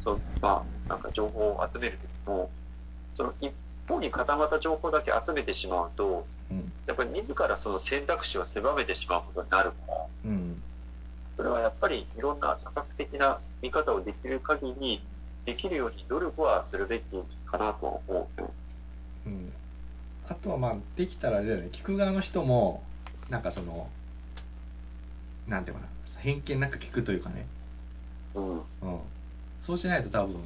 [0.04, 2.50] そう、まあ、なんか情報を集めるときも、
[3.16, 3.54] その一
[3.88, 6.72] 方に固まった情報だけ集めてしまうと、うん。
[6.88, 10.62] やっぱり自らその選択肢を狭めてしまうことになるから、うん。
[11.38, 15.06] それはやっぱりいろんな多角的な見方をできる限り、
[15.46, 17.04] できるように努力はするべき
[17.46, 18.42] かなとは思う。
[18.42, 18.52] よ。
[19.28, 19.54] うん。
[20.28, 21.70] あとはまあできたらあれだよね。
[21.72, 22.84] 聞く側の人も
[23.30, 23.88] なんかその
[25.48, 25.88] なんていうかな
[26.20, 27.46] 偏見なく聞くというかね。
[28.34, 28.54] うん。
[28.58, 28.64] うん、
[29.64, 30.38] そうしないと多分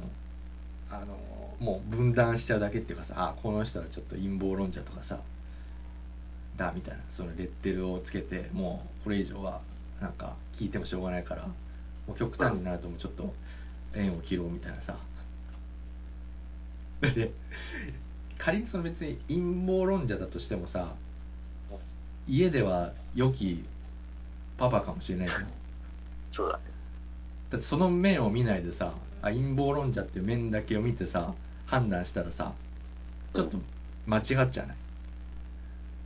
[0.90, 1.16] あの
[1.58, 5.20] もう分断しちゃうだけっていうかさあこの人はちょっと陰謀論者とかさ
[6.56, 9.60] だみたいなそのレッテルをつけてもうこれ以上は
[10.00, 11.46] なんか聞いてもしょうがないから
[12.06, 13.32] もう極端になるともうちょっと
[13.94, 14.96] 縁を切ろうみたいなさ。
[17.00, 17.32] で
[18.36, 20.94] 仮にその別に陰謀論者だとしてもさ
[22.28, 23.64] 家では良き
[24.60, 25.48] パパかもしれないじゃん。
[26.32, 26.64] そうだね。
[27.50, 31.34] だってその面を見ないでさあ陰謀論者っていう面だけを見てさ
[31.66, 32.52] 判断したらさ
[33.34, 33.56] ちょっと
[34.06, 34.76] 間違っちゃわない、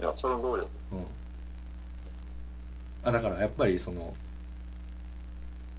[0.00, 0.68] いや、その通りだと。
[0.92, 0.96] う。
[0.96, 1.06] ん、
[3.08, 4.14] あだからやっぱりその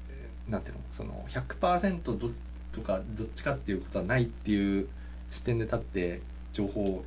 [0.10, 0.82] えーなんていうの？
[0.98, 2.30] その100%ど
[2.74, 4.88] とかどっちかっていうことはないっていう
[5.32, 6.22] 視点で立って
[6.54, 7.06] 情報を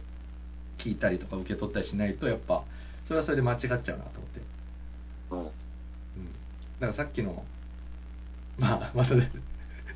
[0.78, 2.64] 聞いたりとか受け取ったりしないとやっぱ
[3.06, 4.02] それはそれで間違っちゃうなと思っ
[4.34, 4.40] て
[5.30, 5.38] うん。
[5.40, 5.48] うん
[6.80, 7.44] だからさっきの
[8.58, 9.30] まあまたね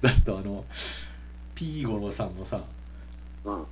[0.02, 0.64] 出すとあの
[1.54, 2.62] ピーゴロさんもさ
[3.44, 3.66] うん。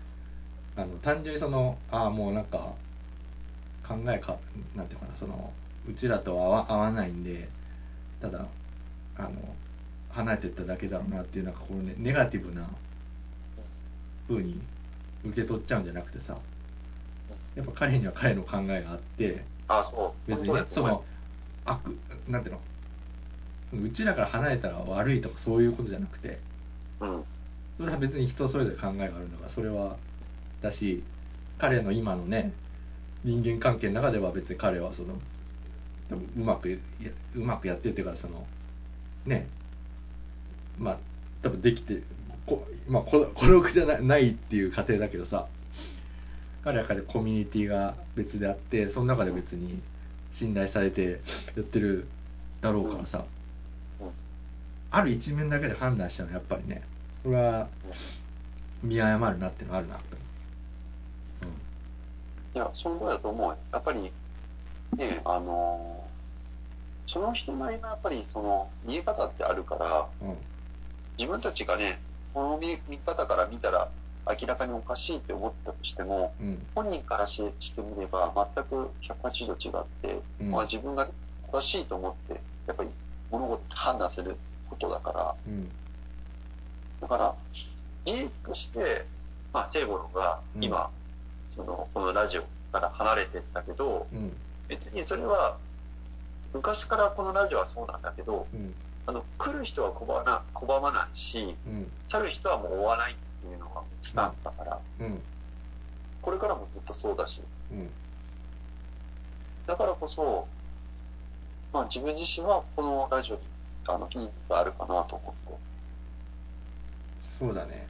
[0.77, 2.73] あの単純にそのああもうなんか
[3.87, 4.39] 考えか
[4.77, 5.53] なんていうかなその
[5.89, 7.49] うちらとは合わ合わないんで
[8.21, 8.47] ただ
[9.17, 9.31] あの
[10.11, 12.69] 離れてっただけだろうなっていうなんかこのねネガティブな
[14.29, 14.61] 風に
[15.25, 16.39] 受け取っちゃうんじゃなくてさ
[17.57, 20.31] やっぱ彼には彼の考えがあってあ、そう。
[20.31, 21.05] 別にねその
[21.73, 21.97] 悪
[22.29, 22.55] なんていう
[23.73, 23.87] の？
[23.87, 26.41] うちらから離れたら悪いとかそういうことじゃなくて
[27.01, 27.25] うん。
[27.79, 29.97] それは別に人それぞれ考えがあるんだからそれは
[30.63, 31.03] だし
[31.59, 32.53] 彼の今のね
[33.25, 35.15] 人間関係の中では別に彼はその
[36.37, 36.79] うまくや
[37.37, 38.47] うまくやってるっていうかその
[39.25, 39.49] ね
[40.79, 40.99] まあ
[41.43, 42.03] 多分できて
[42.47, 45.47] こまあこ孤独じゃなないっていう過程だけどさ
[46.65, 49.81] 彼は彼コミュニティが別であってその中で別に
[50.41, 51.21] 信頼されて
[51.55, 52.09] やってる
[52.63, 53.27] だろうからさ、
[54.01, 54.11] うん。
[54.91, 56.83] ある一面だけで判断したのはやっぱりね。
[57.23, 57.69] それは
[58.83, 60.03] 見誤るなっていうのはあるなと。
[62.55, 63.59] いや、その通りだと思うよ。
[63.71, 66.11] やっぱり、ね、あのー
[67.13, 70.37] その人なりのやっぱりその見え方ってあるから、うんうん。
[71.19, 72.01] 自分たちがね、
[72.33, 73.91] この見見方から見たら
[74.27, 76.67] 明らかにおかしいって思ったとしても、うん。
[76.75, 80.51] 本人からししてみれば全く180度違って、うん。
[80.51, 81.09] まあ、自分が
[81.53, 82.91] 正しいと思って、やっぱり
[83.31, 84.37] 物事判断する
[84.69, 85.69] ことだから、うん。
[87.01, 87.35] だから、
[88.05, 89.07] 事実として、
[89.53, 90.91] まあ、聖五郎が今、
[91.57, 94.33] その、このラジオから離れてったけど、うん。
[94.69, 95.57] 別にそれは、
[96.53, 98.75] 昔からこのラジオはそうなんだけど、うん。
[99.07, 101.91] あの、来る人は拒まないし、うん。
[102.09, 105.23] 去る人はもう追わないっていうのがスタンスだから、うん。
[106.23, 107.91] これからもずっとそうだし、うん。
[109.67, 110.47] だからこそ、
[111.73, 113.43] まあ自分自身はこのラジオに、
[113.87, 115.41] あの、意義があるかなと思って。
[117.39, 117.89] そうだね。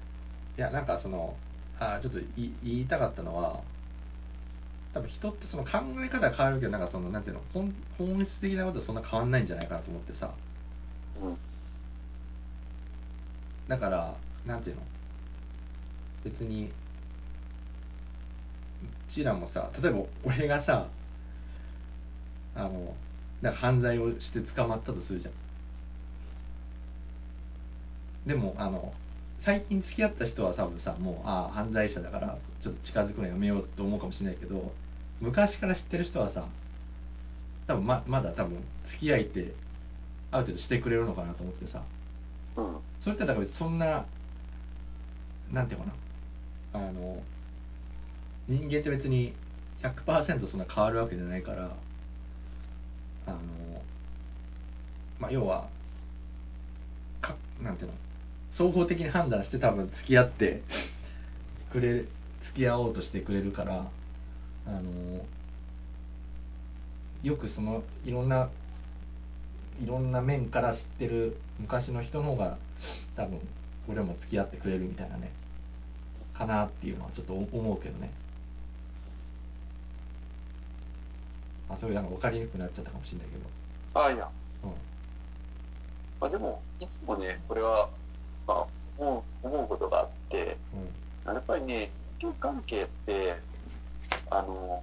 [0.57, 1.35] いやなんかその
[1.79, 3.61] あちょっと言いたかったのは
[4.95, 10.31] 多分人ってその考え方は変わるけどなんかそのなんていうの本本質的なことはそんな変わんないんじゃないかなと思ってさ。
[11.23, 11.39] うん。
[13.69, 14.15] だから
[14.47, 14.83] なんていうの
[16.25, 16.73] 別にう
[19.13, 20.89] ちらもさ例えば俺がさ
[22.55, 22.95] あの
[23.43, 25.33] なんか犯罪をして捕まったとするじゃん。
[28.27, 28.93] でもあの
[29.45, 34.73] 最近付き合った人は多分さもうああ犯罪者だからちょっと近づくのやめようと思うかもしれないけど
[35.21, 36.47] 昔から知ってる人はさ
[37.67, 39.55] 多分ままだ多分付き合いって
[40.31, 41.83] ある程度してくれるのかなと思ってさ。
[42.57, 42.77] うん。
[43.03, 44.05] それってだからそんな
[45.53, 45.93] なんていうかな
[46.73, 47.23] あの
[48.49, 49.35] 人間って別に
[49.83, 51.77] 100%そんな変わるわけじゃないから
[53.27, 53.39] あの
[55.19, 55.69] まあ要は
[57.21, 57.95] かなんていうの
[58.55, 60.63] 総合的に判断して多分付き合って
[61.73, 62.09] くれ付
[62.57, 63.91] き合おうとしてくれるから
[64.67, 65.25] あの
[67.23, 68.51] よくそのいろんな
[69.83, 72.59] いろんな面から知ってる昔の人の方が
[73.17, 73.41] 多分
[73.89, 75.33] 俺も付き合ってくれるみたいなね。
[76.41, 78.11] かなっていうのはちょっと思うけどね
[81.69, 84.29] あそういうなんか分かりにくくなっちゃったかもしれないけどああ、いや。
[84.65, 84.71] うん
[86.21, 87.89] まあでも、いつもね、これは、
[88.47, 88.67] まあ、
[88.99, 90.59] 思う、思うことがあって、
[91.25, 93.37] やっぱりね、人間関係って、
[94.29, 94.83] あの、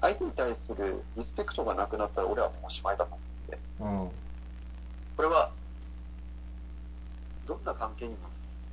[0.00, 3.58] 相手に対するリスペクトがなくなったら俺はもうおしまいだと思って。
[3.80, 4.10] うんうん
[5.14, 5.52] これは、
[7.46, 8.16] どんな関係に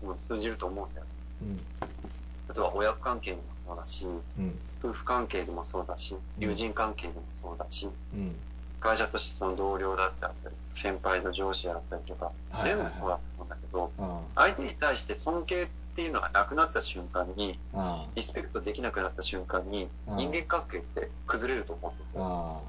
[0.02, 1.06] も通じると思うんだよ。
[1.06, 4.60] うん例えば親子関係にもそうだし、うん。
[4.82, 8.36] 夫婦関係でもそうだし、友人関係でもそうだし、うん。
[8.80, 10.34] 会社としてその同僚だったり、
[10.72, 12.32] 先輩の上司だったりとか、
[12.64, 22.26] 全部そうだと思うんだけど、あ相手に対して尊敬っていうのがなくなった瞬間に、あリスペクトできなくなった瞬間に、うん人間関係って崩れると思うんですよ。
[22.26, 22.62] あ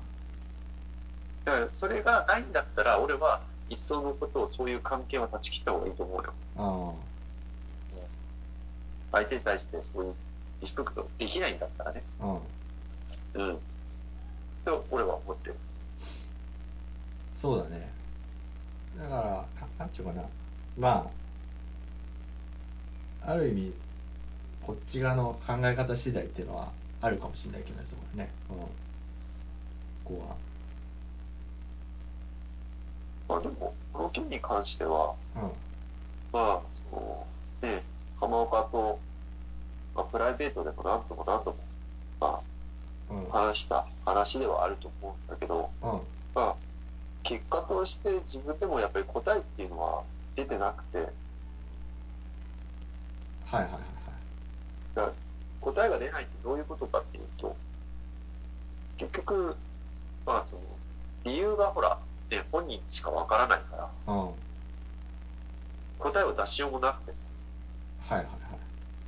[1.45, 6.97] だからそれがないんだったら、俺は一層のことをそういう関係は断ち切った方がいいと思うよ。
[9.13, 10.15] あ相手に対してそういう
[10.61, 12.03] リスペクトできないんだったらね。
[12.21, 12.39] あ
[13.35, 13.59] うんうん。
[14.65, 15.57] と、俺は思ってる。
[17.41, 17.91] そうだね
[18.99, 20.23] だからななんちゅうかな
[20.79, 21.11] ま
[23.25, 23.75] あある意味
[24.67, 26.71] こっち側の考え方次第っていうのは
[27.01, 27.81] あるかもしれないけど
[28.15, 28.69] ねうんこ
[30.05, 30.37] こは
[33.31, 35.51] まあでも、この件に関しては、うんま
[36.33, 37.27] あ、その、
[37.63, 37.85] ね、
[38.21, 39.01] 浜岡と、
[39.95, 41.59] まあ、プライベートでも何度も何度も、
[42.21, 42.43] ま
[43.11, 43.29] うん。
[43.35, 45.91] あ、話した話ではあると思うんだけど、うん。
[46.35, 46.57] まあ、
[47.23, 50.05] 結果として自分でもやっぱり答えっていうのは
[50.37, 50.99] 出てなくて、
[53.45, 53.83] はいはいはいはい。
[54.95, 55.13] だ
[55.61, 57.57] 答えが出ないってどういうことかっていうと、
[58.99, 59.57] 結局、
[60.27, 60.63] まあその、
[61.25, 64.35] 理由がほら、ね、本人しかわからないから、うん。
[65.99, 67.30] 答えを出しようもなくてさ、
[68.11, 68.27] はいはい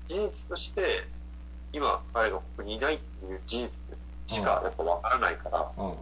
[0.08, 1.06] 事実として、
[1.72, 3.70] 今彼がここにいないっていう事
[4.28, 5.96] 実しかやっぱわからないから、はいうん。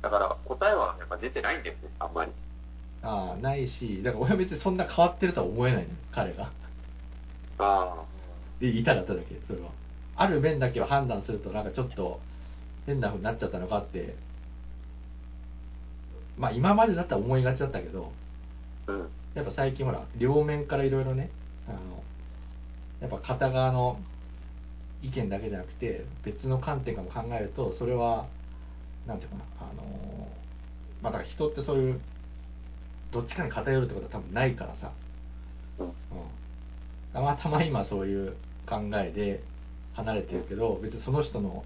[0.00, 2.32] だから答えはやっぱ出てないんだよね、あんまり。
[3.02, 6.50] ああないしだから俺は別にそんな変わってるとは思えないのよ彼が。
[7.58, 7.96] あ
[8.60, 9.68] で言いたかっただけそれは。
[10.16, 12.20] ある面だけを判断するとなんかちょっと
[12.86, 14.14] 変な風になっちゃったのかって。
[16.38, 18.12] まあ今までだったら思いがちだったけど。
[18.86, 19.08] あ、うん。
[19.34, 21.30] やっぱ最近ほら両面からいろいろね
[21.68, 21.78] あの
[23.00, 23.98] やっぱ片側の
[25.02, 28.26] 意見だけじゃなくて別の観点からも考えるとそれは
[29.06, 30.28] なんていうかなあの
[31.02, 32.00] まあだから人ってそういう
[33.12, 34.92] どっちかに偏るってことは多分ないからさ、
[35.78, 35.92] うん。
[37.12, 39.42] たまたま今そういう考えで
[39.94, 41.64] 離れてるけど別にその人の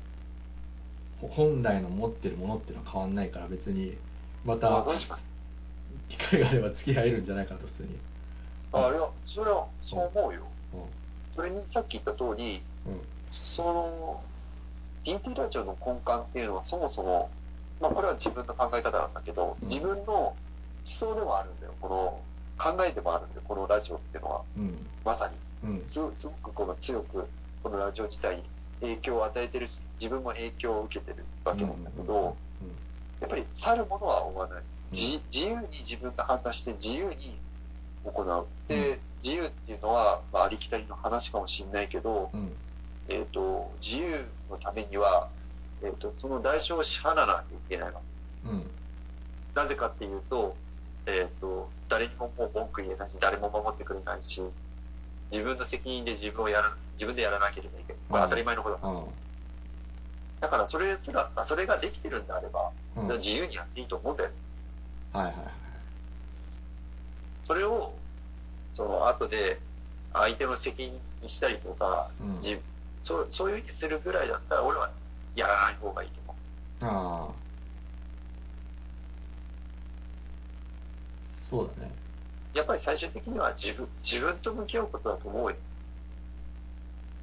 [1.21, 3.97] ほ本来の持ってるものっていうのは変わんないから別に
[4.45, 5.26] またまあ確かに。
[6.09, 7.99] 機会があれば付き合えるんじゃないかと普通に
[8.73, 10.43] あ、いや、それはそう思うよ。
[10.75, 10.77] う
[11.35, 13.01] それにさっき言った通り、んうん
[13.57, 14.23] その、
[15.05, 17.31] DT ラジオの根幹っていうのはそもそも、
[17.81, 20.37] まあこれは自分の考え方なんだけど、うん自分の思
[21.01, 21.75] 想でもあるんだよ。
[21.81, 22.21] この、
[22.59, 23.43] 考えでもあるんだよ。
[23.47, 24.43] このラジオっていうのは。
[24.57, 25.37] うんまさに。
[25.91, 27.27] すごくこの強く、
[27.63, 28.45] このラジオ自体に
[28.81, 32.37] 影響を与えてるし、自分も影響を受けてるわけなんだけど、
[33.21, 34.63] やっぱり去るものは追わない。
[34.93, 37.39] 自自由に自分が判断して自由に
[38.05, 38.47] 行う。
[38.69, 42.53] で、自由っていうのは、まあ、ありきたりの話かもしれないけど、うん
[43.09, 45.29] えっ、と、自由のためには、
[45.83, 48.01] えっ、と、その代償を支払わなきゃいけないわ。
[48.47, 48.71] うん
[49.55, 50.55] なぜかっていうと、
[51.07, 54.43] えっ、と、誰にももう文句言えないし、誰も守ってくれないし、
[55.33, 58.03] 自分の責任で自分をやら、自分でやらなければいけない。
[58.11, 58.89] これ当たり前のことだ。
[58.89, 59.05] うん
[60.39, 64.29] だからそれすら、あそれができてるんであれば、うん自由にやっていいと思うんだよ。
[64.29, 64.46] はい
[65.17, 65.35] はいはい
[67.47, 67.93] それを、
[68.75, 69.61] その後で
[70.13, 72.37] 相手の責任にしたりとか、うん。
[72.39, 72.59] 自
[73.03, 74.91] そうそういうふうにするぐらいだったら俺は
[75.37, 76.85] やらない方がいいと思う。
[76.85, 77.35] ああ。
[81.49, 81.93] そうだね。
[82.53, 85.57] やっぱり最終的には自分、自分と向き合うことだと思うよ。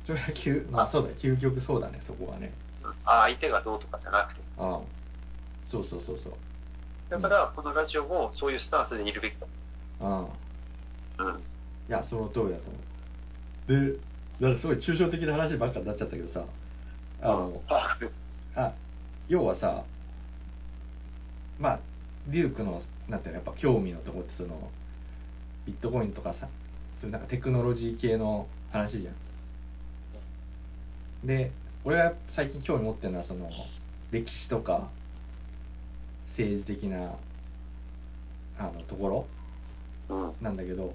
[0.05, 1.15] それは究まあそうだよ。
[1.17, 2.53] 究極そうだねそこはね。
[3.03, 4.41] あ相手がどうとかじゃなくて。
[4.57, 4.79] ああ。
[5.69, 6.33] そうそうそうそう
[7.09, 9.47] だから、このラジオもそういうスタンスでいるべきだ。
[10.01, 10.27] あ
[11.17, 11.43] あうん。
[11.89, 12.77] いやその通りだと思
[13.67, 13.97] うで
[14.39, 16.45] だからすごい抽象的な話ばっかになっちゃったけどさ
[17.21, 17.97] あのあ
[18.55, 18.73] あ
[19.27, 19.83] 要はさ
[21.59, 21.79] まあ
[22.27, 24.69] デュークのなんていうのやっぱ興味のとこってその
[25.65, 26.47] ビットコインとかさ
[27.01, 29.11] そういうなんかテクノロジー系の話じゃ
[31.25, 31.51] んで
[31.83, 33.49] 俺が最近興味持ってるのはその
[34.11, 34.89] 歴史とか
[36.37, 37.15] 政治的な
[38.57, 39.27] あのところ
[40.09, 40.33] うん。
[40.41, 40.93] なんだけど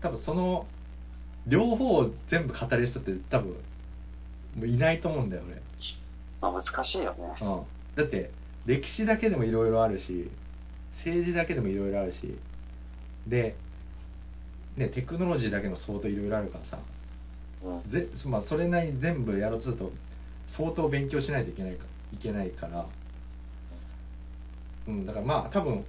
[0.00, 0.66] 多分その
[1.46, 3.56] 両方を全部語れる人って多分も
[4.62, 5.62] ういないと思うんだよね
[6.40, 7.18] まあ難しいよね。
[7.40, 7.62] うん、
[7.96, 8.30] だって
[8.66, 10.30] 歴史だけでもいろいろあるし
[10.98, 12.38] 政治だけでもいろいろあるし
[13.26, 13.56] で、
[14.76, 16.78] ね、テクノロジーだけでも相当いろいろあるからさ
[17.64, 17.90] うん。
[17.90, 19.92] ぜ、まあ、それなりに全部やろうとすると
[20.56, 22.86] 相当勉強しないといけないかいけないから、
[24.88, 25.84] うん、だからまあ多分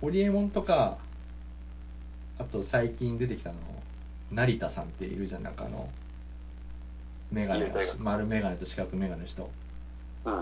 [0.00, 0.98] ホリエモンとか
[2.38, 3.56] あと最近出てきたの
[4.30, 5.88] 成田さんっているじゃんなんかあの
[7.30, 9.50] メガネいるいる丸メガネと四角メガネの人
[10.24, 10.32] うん。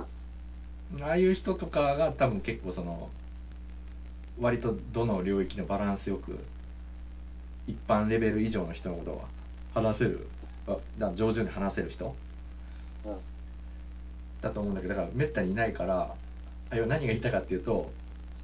[1.02, 3.10] ああいう人とかが多分結構その
[4.40, 6.38] 割とどの領域のバランスよく
[7.66, 9.24] 一般レベル以上の人のことは
[9.74, 10.28] 話せる
[10.66, 12.14] あだ上手に話せる人
[13.04, 13.16] うん。
[14.40, 16.14] だと思うんだけどだからめったにいないからあ
[16.72, 17.90] 要は何が言いたかっていうと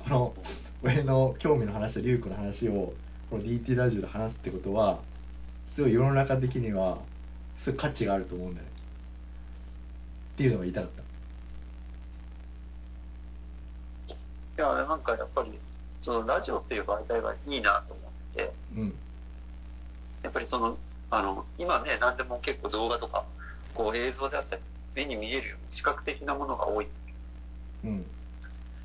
[0.00, 0.34] この
[0.82, 2.92] 俺の興味の話とリュウクの話を
[3.30, 5.00] この DT ラジオで話すってことは
[5.74, 6.98] すごい世の中的には
[7.64, 8.72] すごい価値があると思うんだよね。
[10.34, 11.02] っていうのが言いたかった。
[14.14, 14.16] い
[14.56, 15.58] や、なんかやっぱり、
[16.02, 18.94] そのラジオっていう媒体がいいなと思ってて、うん。
[20.22, 20.76] やっぱりその、
[21.10, 23.24] あの、今ね、何でも結構動画とか、
[23.74, 24.62] こう映像であったり、
[24.94, 26.88] 目に見えるように視覚的なものが多い。
[27.84, 28.06] うん。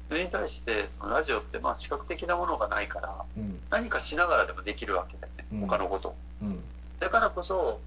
[0.08, 3.60] それに対して、そのラジオってまあ視覚的なものがないから、うん。
[3.70, 5.60] 何かしながらでもできるわけだよね、うん。
[5.62, 6.16] 他のこと。
[6.42, 6.64] うん。
[7.00, 7.80] だからこそ、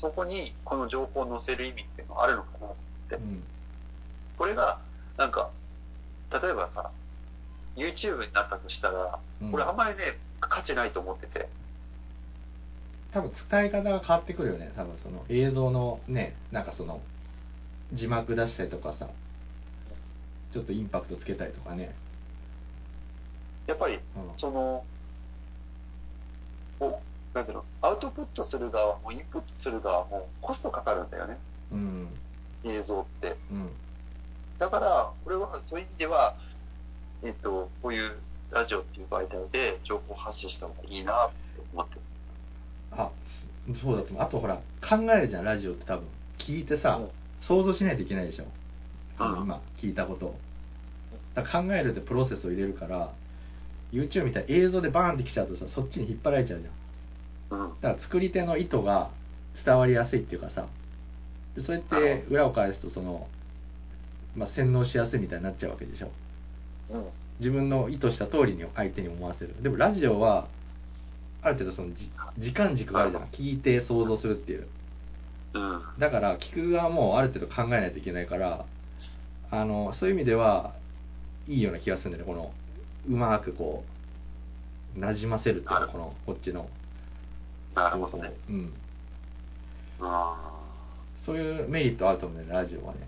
[0.00, 2.76] そこにこの情報を載せる意味っていうのはあるのかなと思っ
[3.08, 3.16] て。
[3.16, 3.42] うん。
[4.38, 4.78] これが、
[5.16, 5.50] なんか、
[6.30, 6.90] 例えばさ、
[7.76, 9.50] YouTube になったとしたら、うん。
[9.50, 11.48] これあんまりね、価値ないと思ってて。
[13.12, 14.72] 多分伝え方が変わってくるよね。
[14.76, 17.00] 多分その映像のねなんかその
[17.92, 19.08] 字幕出したりとかさ
[20.54, 21.92] ちょっとインパクトつけたりとかね。
[23.66, 24.00] やっぱり、うん。
[24.36, 24.84] その、
[26.78, 27.00] お
[27.34, 31.38] なんていうの、アウトプットする側もインプットする側もコストかかるんだよね、
[31.72, 32.08] うん。
[32.62, 33.36] 映像って。
[33.50, 33.70] うん。
[34.60, 36.36] だから、俺はそういう意味では、
[37.24, 38.16] えっと、こういう
[38.52, 41.34] ラジオっていう媒体で情報発信した方がいいなって
[41.72, 41.96] 思って。
[41.96, 42.00] る。
[42.92, 43.10] あ
[43.82, 44.22] そうだと思う。
[44.22, 44.54] あとほら
[44.88, 46.06] 考えるじゃんラジオって多分。
[46.38, 47.10] 聞いてさ、うん。
[47.40, 48.44] 想像しないといけないでしょ。
[49.18, 49.42] うん。
[49.42, 50.38] 今聞いたことを
[51.42, 53.12] 考えるってプロセスを入れるから
[53.92, 57.60] YouTube みたいに映像でバーンってきちゃうとさそっちに引っ張られちゃうじゃん。
[57.60, 57.70] うん。
[57.80, 59.10] だから作り手の意図が
[59.64, 60.66] 伝わりやすいっていうかさ
[61.56, 63.28] でそれって裏を返すとその、
[64.36, 66.10] まあ、洗脳しやすいみたいになっちゃうわけでしょ。
[66.90, 67.04] うん。
[67.40, 69.54] 自分の意図した通りに相手に思わせる。
[69.62, 70.46] でもラジオは
[71.42, 73.24] ある程度そのじ時間軸があるじゃん。
[73.28, 74.66] 聞いて想像するっていう。
[75.54, 75.82] うん。
[75.98, 78.64] だから聞く側もある程度考えないといけないから
[79.50, 80.74] あのそういう意味では
[81.48, 82.52] いいような気がするんだよねこの
[83.08, 83.84] うまくこ
[84.96, 86.68] うなじませるっていうかこのこっちの
[87.74, 88.32] なるほどね。
[88.48, 88.72] うん
[90.00, 90.60] あ
[91.24, 93.00] そういうメリットあると思うんだよねラジオはね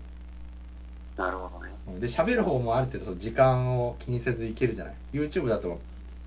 [1.17, 1.71] あ、なるほどね。
[1.87, 5.79] うんで喋る方もある程度時間を気にせずいけるじゃない YouTube だと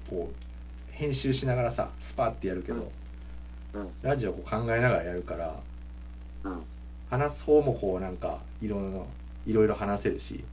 [0.09, 2.91] こう編集しながらさスパッてやるけど、
[3.75, 3.91] うん。
[4.03, 5.61] ラジオをこう考えながらやるから
[6.45, 6.63] うん。
[7.11, 9.07] 話す方もこうなんかいろいろ
[9.47, 10.45] いろいろ話せるし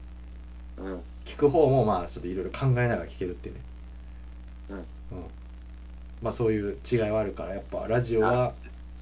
[0.76, 1.02] うん。
[1.28, 3.60] 聞く方もまあちょっといろいろ考えながら聞けるっていうね、
[4.70, 4.76] うん。
[4.76, 4.84] うん、
[6.22, 8.54] まあそういう違いはあるからやっぱラジオは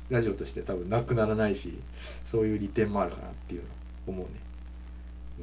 [0.08, 1.80] ラジオとして多分なくならないし
[2.30, 3.68] そういう利点もあるかなっていうの
[4.08, 4.32] 思うね、
[5.40, 5.42] う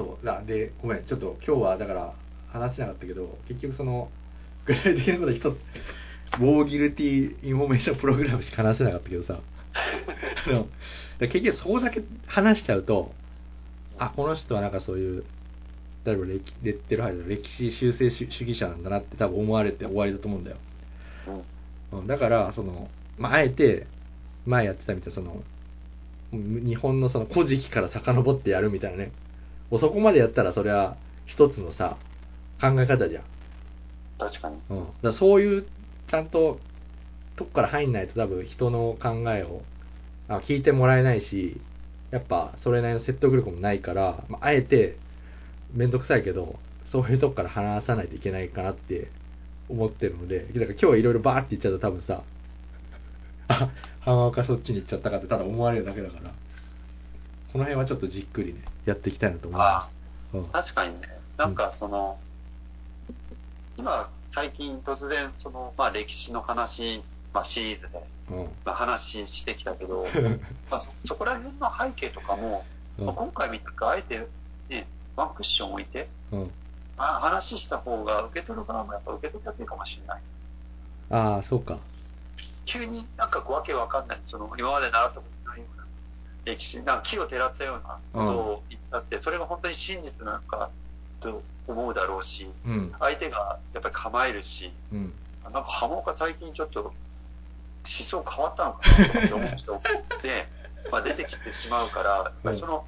[0.00, 0.26] ん、そう。
[0.26, 1.04] だでごめん。
[1.04, 2.14] ちょっと今日はだから
[2.48, 4.08] 話せなかったけど結局その
[4.64, 9.40] 具体的なこと一つ War Guilty Information Program しか話せなかったけどさ
[9.74, 10.68] あ の
[11.18, 13.12] で結局そこだけ話しちゃうと
[13.98, 15.24] あこの人はなんかそういう
[16.04, 20.56] 例えば歴レッテル貼りの歴史修正主主義者なんだなって多分思われて終わりだと思うんだよ、
[21.92, 22.00] うん。
[22.00, 23.86] うん、だからその、まあ、あえて
[24.46, 25.42] 前やってたみたいなその
[26.32, 29.12] うん日本のその古事記から遡ってやるみたいなね
[29.70, 30.96] もうそこまでやったらそれは
[31.26, 31.96] 一つのさ、
[32.60, 33.24] 考え方じゃん。
[34.18, 34.58] 確かに。
[34.70, 34.86] うん。
[35.02, 35.66] だそういう、
[36.08, 36.60] ちゃんと、
[37.36, 39.62] とこから入んないと多分人の考えを
[40.28, 41.60] あ聞いてもらえないし、
[42.10, 44.96] やっぱそれなりの説得力もないから、まあ、あえて、
[45.72, 46.58] めんどくさいけど、
[46.90, 49.10] そういうとこから話さないといけないかなって
[49.68, 52.22] 思ってるので、だから今日はいろいろバーって言っちゃうと多分さ、
[53.48, 53.70] あ、
[54.00, 56.30] 浜岡そっちに行っちゃったかってただ思われるだけだから、
[57.52, 59.88] この辺はちょっとじっくりね、やっていきたいなと思いあ
[60.32, 60.36] ます。
[60.36, 61.08] うんあ、確かにね。
[61.36, 62.18] なんかその、
[63.76, 67.02] 今、最近突然、その、まあ歴史の話、
[67.34, 68.50] まあシリーズで、うん。
[68.64, 70.06] まあ、話してきたけど、
[70.70, 72.64] まあそ、そこら辺の背景とかも、
[72.98, 74.26] うんまあ、今回みたくあえて、
[74.68, 76.50] ね、ワンクッション置いて、うん。
[76.96, 80.22] あ話した方が受け取る側もやっぱ受け取りやすいかもしれない。
[81.10, 81.78] ああ、そうか。
[82.66, 85.84] 急になんかこうわけわかんない、その今まで習ったことないような
[86.44, 90.70] 歴史、なんか木をてらったようなことを言ったって、それが本当に真実なのか
[91.20, 92.94] と思うだろうし、うん。
[93.00, 95.12] 相手がやっぱり構えるし、うん。
[95.42, 96.94] なんか浜岡最近ちょっと
[97.84, 99.50] 思想変わったのかなとかって思っ
[100.22, 100.48] て、
[100.90, 102.84] まあ出てきてしまうから、やっぱりその、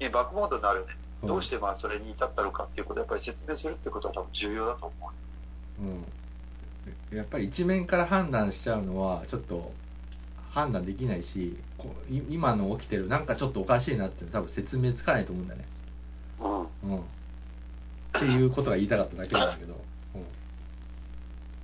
[0.00, 5.10] ね、バックモードになるね、うんどうしてまあそれに至ったのかっていうことをやっぱり説明するってことは多分重要だと思
[5.78, 5.82] う。
[5.82, 7.16] うん。
[7.16, 9.72] やっぱり一面から判断しちゃうのは、ちょっと
[10.50, 11.56] 判断できないし、
[12.28, 15.66] 今の起きてる、なんかちょっとおかしいなって多分説明つかないと思うんだよね。
[16.40, 16.90] うん。
[16.90, 17.00] うん。
[17.00, 17.02] っ
[18.14, 19.80] ていうことが言いたかっただけなんだけど、うん。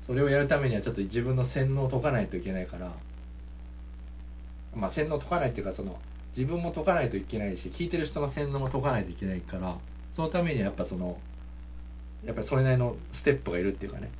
[0.08, 2.96] それをやるためにはちょっと自分の洗脳を解かないといけないから、
[4.74, 6.00] まあ洗脳解かないっていうか、その、
[6.34, 9.76] 自分も解かないといけないし、聞いてる人の洗脳も解かないといけないから、
[10.16, 11.18] そのためにはやっぱその、
[12.24, 14.10] やっぱりそれなりのステップがいるっていうかね。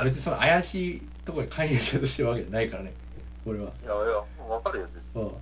[0.00, 0.04] うん。
[0.04, 2.92] 別にその怪しいところに介入しようとしてるわけじゃないからね、
[3.46, 3.72] 俺は。
[3.82, 4.88] いやいや、わかるよ。
[5.14, 5.24] そう。
[5.24, 5.32] うん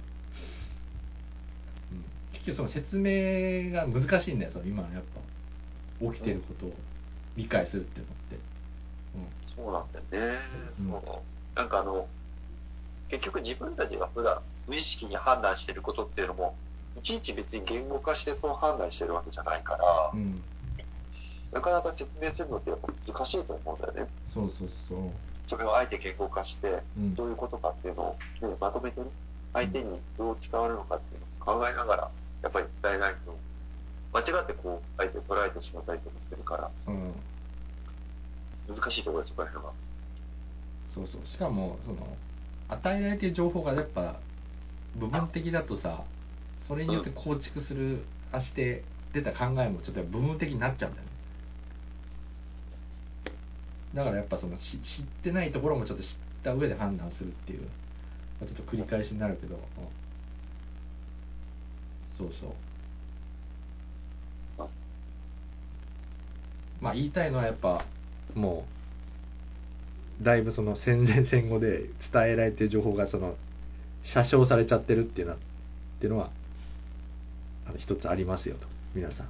[2.32, 5.20] 結局その説明が難しいんだよ、その今のやっぱ、
[6.00, 6.72] 起きてることを
[7.36, 8.56] 理解するっていうのって。
[9.56, 10.38] そうなんだよね。
[10.80, 12.06] うんそうなんかあの、
[13.08, 16.54] 結局自分たちが普段無意識に判断してることっていうのも、
[16.98, 20.20] いちいち別に言語化してそう判断してるわけじゃないから、うん。
[20.20, 20.42] うん。
[21.52, 24.10] なかなか説明するのってやっぱ難しいと思うんだよね。
[24.34, 24.98] そうそうそう。
[25.48, 29.06] それをあえて言語化して、うんどういうことかっていうのを、ね、まとめてね、
[29.52, 32.10] 相手にどう伝わるのかっていうのを考えながら、
[32.42, 33.36] やっぱり伝えないと、
[34.12, 37.12] 間違ってこう、相手を捉えてしまったりとかするから、うん。
[38.68, 39.72] 難しいところです、そこら辺は。
[40.94, 41.26] そうそう。
[41.26, 42.16] しかも、その、
[42.68, 44.20] 与えられてる情報がやっぱ、
[44.96, 46.04] 部分的だとさ、
[46.66, 51.12] それによって構築する、あして出た考えもちょっと部分的になっちゃうんだよね。
[53.94, 56.08] だからやっぱそのし知ってないところもちょっと知っ
[56.42, 57.68] た上で判断するっていう、ま
[58.42, 59.60] あちょっと繰り返しになるけど、うん
[62.18, 62.50] そうそう。
[66.80, 67.84] まあ言いたいのはやっぱ
[68.34, 68.66] も
[70.20, 73.36] うだいぶその戦前戦後で伝えられてる情報がその
[74.04, 75.40] 写生されちゃってるっていうのはっ
[76.00, 76.30] ていうのは
[77.66, 79.28] あの一つありますよと皆さん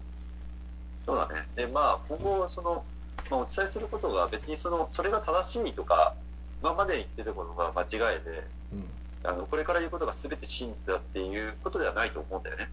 [1.06, 1.46] そうだね。
[1.54, 2.84] で、まあ、今後、その、
[3.30, 6.14] まあ、お伝えすることが別にその、それが正しいとか、
[6.60, 8.84] 今まで言ってたことが間違いで、うん
[9.22, 12.68] あの、これから言うことが全て真実だっていうことではないと思うんだよね。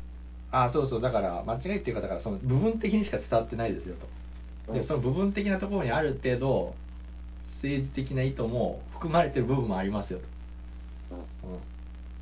[0.52, 4.06] あそうそうだから間違いっていうかだからその部分的にしか伝わってないですよと
[4.72, 6.76] でその部分的なところにある程度
[7.56, 10.20] 政治的な意図も含まれてる部分もありますよ
[11.10, 11.16] と。
[11.16, 11.54] うん。
[11.54, 11.60] うん、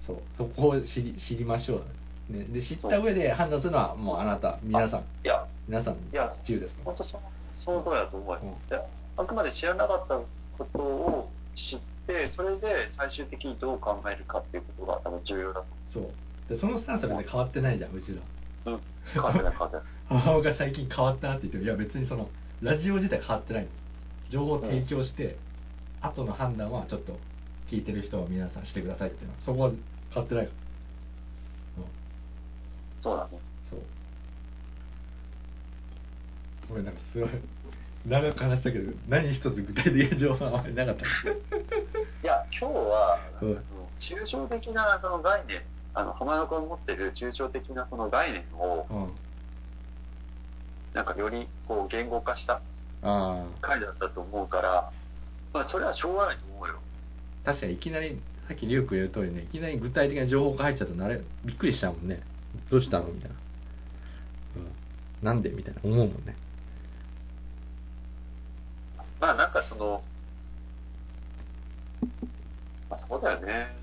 [0.05, 0.17] そう。
[0.37, 1.83] そこを知り知りましょ
[2.29, 4.99] う、ね、で知った上で判断するのはもうあなた皆さん。
[5.01, 7.23] いや、皆さんのいや自由です本当その、
[7.53, 8.39] その通りだと思うよ。
[8.43, 8.69] うん。
[8.69, 8.81] で
[9.17, 10.19] あくまで知らなかった
[10.57, 16.09] ことを知って、それで最終的にどう考えるかっていうことが多分重要だとそう。
[16.49, 18.21] でそのスタンスは別に変わってないじゃんうちら思
[18.65, 18.69] う。
[18.71, 18.79] うん。
[19.13, 19.85] 変わってない変わってない。
[20.09, 22.29] 母親が最近変わったなって言ってもいや別にその
[22.61, 23.69] ラジオ自体変わってないの
[24.29, 25.37] 情報を提供して、
[26.01, 27.17] 後の判断はちょっと
[27.69, 29.71] 聞いてる人は皆さんしてくださいっていうのはそこは
[30.13, 30.51] 変わってないか
[31.77, 31.89] ら、うん、
[33.01, 33.39] そうだね。
[33.69, 33.79] そう
[36.71, 37.29] 俺なんかすごい
[38.05, 41.05] 長く話したけど何一つ具体的な情報はあまりなかったい
[42.23, 43.63] や、今日は、うん
[43.99, 45.61] その抽象的なその概念、
[45.93, 49.11] あの、浜野君が持ってる抽象的なその概念を、うん。
[50.93, 52.61] なんかよりこう言語化した
[53.61, 54.91] 回だったと思うから、
[55.53, 56.79] まあそれはしょうがないと思うよ。
[57.45, 58.19] 確かにいきなり
[58.49, 62.21] さっきリュウ君言う通りねいきなり具体的な情報が入っちゃうとなれびっくりしちゃうもんね。
[62.69, 63.05] どうしたの？
[63.05, 63.35] みたいな、
[64.57, 65.49] うん、なんで？
[65.51, 66.35] みたいな思うもんね。
[69.21, 70.03] まあなんかその、
[72.89, 73.80] まあそうだよね。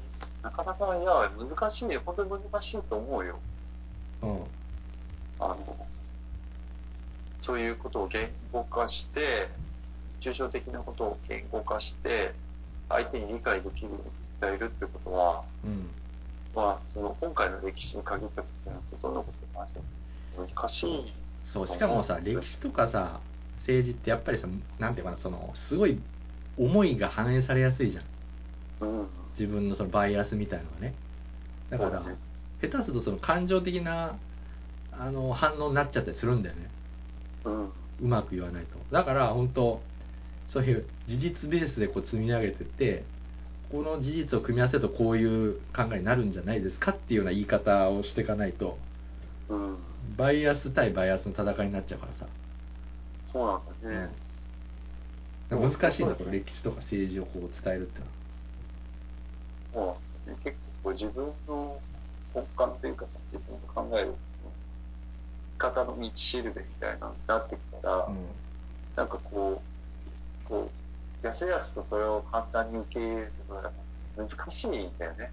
[0.48, 3.38] なかなか、いや、難しい、本当に難しいと思うよ。
[4.22, 4.38] うん
[7.40, 9.48] そういうことを言語化して、
[10.20, 12.34] 抽象的なことを言語化して、
[12.88, 14.02] 相手に理解できるように
[14.40, 15.88] 伝えるってことは、うん。
[16.54, 19.38] まあ、その今回の歴史に限ったことはほとんどのこと
[20.38, 21.12] 難しい。
[21.52, 23.20] そう、しかもさ、歴史とかさ、
[23.60, 24.46] 政治ってやっぱりさ、
[24.78, 25.98] なんていうかな、その、すごい
[26.58, 28.04] 思いが反映されやすいじゃん。
[28.80, 29.08] うん。
[29.38, 30.94] 自分のそのバイアスみたいなのがね。
[31.70, 32.02] だから、
[32.60, 34.18] 下手するとその感情的な、
[34.92, 36.70] あの、反応になっちゃったりするんだよね。
[37.44, 37.64] うん。
[37.66, 37.70] う
[38.00, 38.78] まく言わないと。
[38.90, 39.82] だから、本当
[40.52, 43.04] そういう事実ベースでこう積み上げてって、
[43.70, 48.78] この事実を組み合わせるとこういう考えになるんじゃないですかっていうような言い方をしていかないと、
[49.50, 49.76] うん。
[50.16, 52.26] バイアス対バイアスの戦いになっちゃうからさ。
[53.32, 54.10] そうなんだね。
[55.50, 58.17] 難しいんだ、これ歴史とか政治をこう伝えるってのは。
[59.78, 61.78] もう、ね、結構自分の
[62.34, 64.14] 根幹というかさ、自分の考える
[65.60, 68.08] 生き方の道しるべみたいなのになってきたら、
[68.96, 70.68] なんかこう、こ
[71.22, 73.70] う、やすやすとそれを簡単に受け入れるのが
[74.16, 75.30] 難しいんだよね。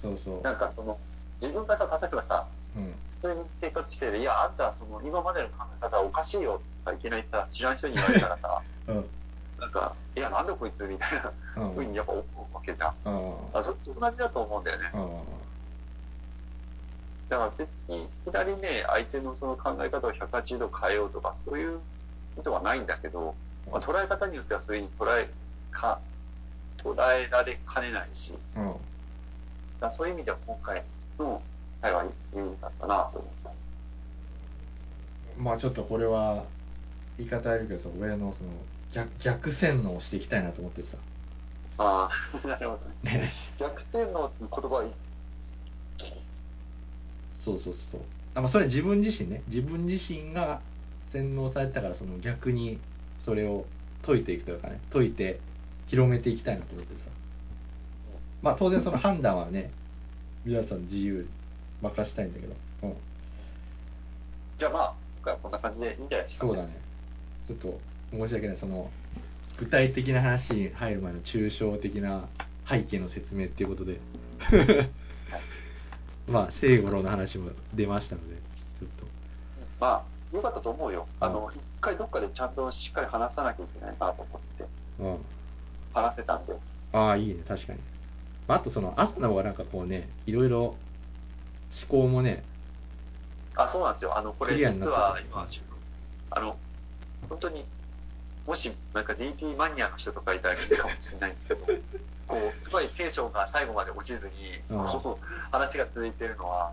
[0.00, 0.42] そうそう。
[0.42, 0.98] なんかその、
[1.42, 2.94] 自分がさ、例えばさ、うん。
[3.20, 9.10] 普通に生活してて、いや、あんた、その、今までの考え方はおかしいよとかいけないってさ、知らん人に言われたらさ、 うん。
[9.58, 11.74] なんか、いや、なんでこいつみたいなうん。
[11.74, 12.94] ふうにやっぱ思うわけじゃん。
[13.04, 13.58] うん。
[13.58, 14.90] あ、それと同じだと思うんだよね。
[14.94, 15.10] うん。
[17.28, 21.80] だから別に、いきなりね、相手のその考え方を180度変えようとか、そういう
[22.38, 23.34] 意図はないんだけど、
[23.70, 25.28] まあ、捉え方によってはそういうふうに捉え、
[25.70, 26.00] か、
[26.78, 28.72] 捉えられかねないし、だうん。
[28.72, 28.78] か
[29.80, 30.84] らそういう意味では今回
[31.18, 31.42] の
[31.80, 32.04] 会話
[32.34, 33.50] 有意義だったなと思った。
[35.36, 36.44] まあちょっとこれは、
[37.18, 38.50] 言い方悪いけどさ、親のその、
[38.96, 40.88] 逆、逆洗脳をしていきたいなと思ってさ。
[41.78, 42.08] あ
[42.42, 43.18] あ、 なるほどね。
[43.18, 43.32] ね。
[43.60, 44.92] 逆転のっていう言葉はいい。
[47.44, 48.00] そうそうそう。
[48.34, 49.42] あまあそれ自分自身ね。
[49.48, 50.60] 自分自身が
[51.12, 52.78] 洗脳されてたから、その逆に
[53.24, 53.66] それを
[54.02, 55.40] 解いていくというかね、解いて
[55.88, 57.10] 広めていきたいなと思ってさ。
[58.40, 59.70] まあ当然その判断はね、
[60.44, 61.28] 皆さん自由に
[61.82, 62.54] 任したいんだけど。
[62.84, 62.96] うん。
[64.56, 66.78] じゃあまあ、今回はこんな感じでいいんじゃないですか、そうだね。
[67.46, 67.78] ちょっと
[68.10, 68.56] 申し訳ない。
[68.58, 68.90] その、
[69.58, 72.28] 具体的な話に入る前の抽象的な
[72.68, 74.00] 背景の説明っていうことで。
[76.28, 79.06] まあ、聖五郎の話も出ましたので、ちょっと。
[79.80, 81.06] まあ、よかったと思うよ。
[81.20, 84.64] あの、一回どっかでちゃんとしっかり話さなきゃいけないなと思って、
[84.98, 85.18] うん。
[85.94, 86.54] 話せたんで。
[86.92, 87.78] ああ、いいね、確かに。
[88.48, 90.76] まあ、あとその、朝の方がなんかこうね、いろいろ思
[91.88, 92.44] 考もね、
[93.56, 94.16] あ、そうなんですよ。
[94.16, 95.46] あの、これ実は今、
[96.30, 96.56] あの、
[97.28, 97.64] 本当に、
[98.46, 101.66] もし、なんか DP マニアの人とかいたらいいかもしれないんですけど、
[102.28, 105.18] こう、すごいテンションが最後まで落ちずに、う
[105.50, 106.72] 話が続いてるのは、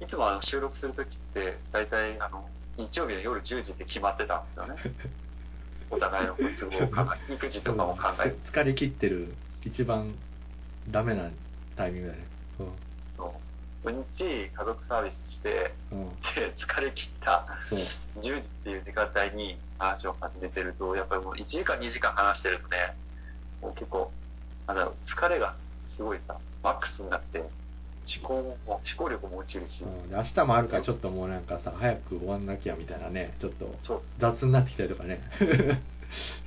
[0.00, 4.76] いつもあの収録するときって、大体、あの、日曜日の夜10時って決まってたんですよね。
[5.90, 9.34] お互いの都合を考え、育児とかも考え疲れ切ってる、
[9.64, 10.14] 一番
[10.88, 11.30] ダメな
[11.76, 12.26] タイミングだね。
[12.58, 12.68] そう
[13.86, 16.08] 土日、家族サービスして、うん。
[16.18, 17.46] 疲れ切った。
[17.70, 17.78] そう。
[18.18, 22.96] 10時っていう時間帯に話を始めてると、やっぱりもう1時間2時間話してるとね、
[23.62, 24.10] もう結構、
[24.66, 25.54] なんだろう、疲れが
[25.96, 35.20] すごいさ、マックスになって、思考も、思考力も落ちるし、うん、で明日もあるからちょっともうなんかさ早く終わんなきゃみたいなねちょっと雑になってきたりとかね。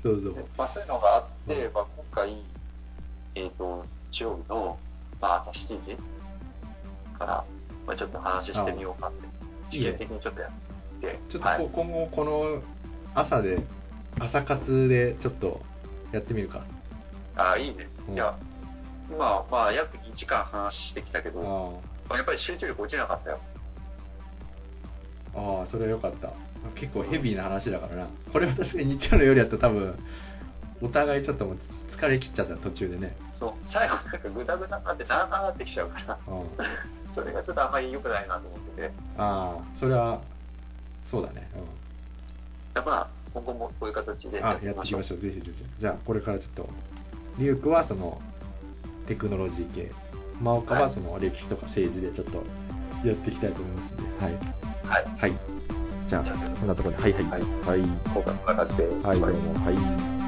[0.02, 0.34] そうそう。
[0.36, 2.38] でまあ、そういうのがあって、まあ、今回、
[3.36, 4.80] えっ、と、日曜日の、
[5.20, 5.98] まあ、朝7時
[7.20, 7.46] から、
[7.86, 9.28] まあ、ちょっと話してみようかって、
[9.70, 10.52] 試験的にちょっとやっ
[11.02, 12.62] て、ちょっとこ、はい、今後この
[13.14, 13.62] 朝で
[14.20, 15.62] 朝活でちょっと
[16.12, 16.64] やってみるか。
[17.36, 17.88] あいいね。
[18.08, 18.14] うん。
[18.16, 18.36] いや、
[19.10, 23.40] 今、まあ、約2時間話してきたけあど、あやっぱり集中力落ちなかったよ。
[25.36, 26.34] あーそれはよかった。
[26.76, 28.08] 結構ヘビーな話だからな。
[28.34, 29.96] これは確かに日曜の夜やったら多分
[30.82, 31.58] お互いちょっともう
[31.92, 33.16] 疲れ切っちゃった途中でね。
[33.38, 36.48] そう、最後なんかグダグダになって長くなってきちゃうから、うん
[37.14, 40.22] それがちょっとあんまり良くないなと思ってて、ああそれは
[41.10, 41.50] そうだね。
[42.74, 45.20] だからまあ、今後もこういう形でやっていきましょう。
[45.20, 45.66] ぜひぜひ。
[45.80, 46.70] じゃあこれからちょっと
[47.38, 48.22] リュウクはその
[49.08, 49.92] テクノロジー系。
[50.42, 52.38] 真岡はその歴史とか政治でちょっと
[53.06, 54.26] やっていきたいと思いますので。
[54.26, 54.34] はい。
[54.34, 55.20] はい。
[55.20, 55.40] はい。
[56.08, 57.02] じゃあこんなところで。
[57.04, 57.24] はいはい。
[57.24, 57.42] はい。
[57.42, 57.80] はい。
[57.80, 60.19] 今回こんな感じで、はい、どうも、はい。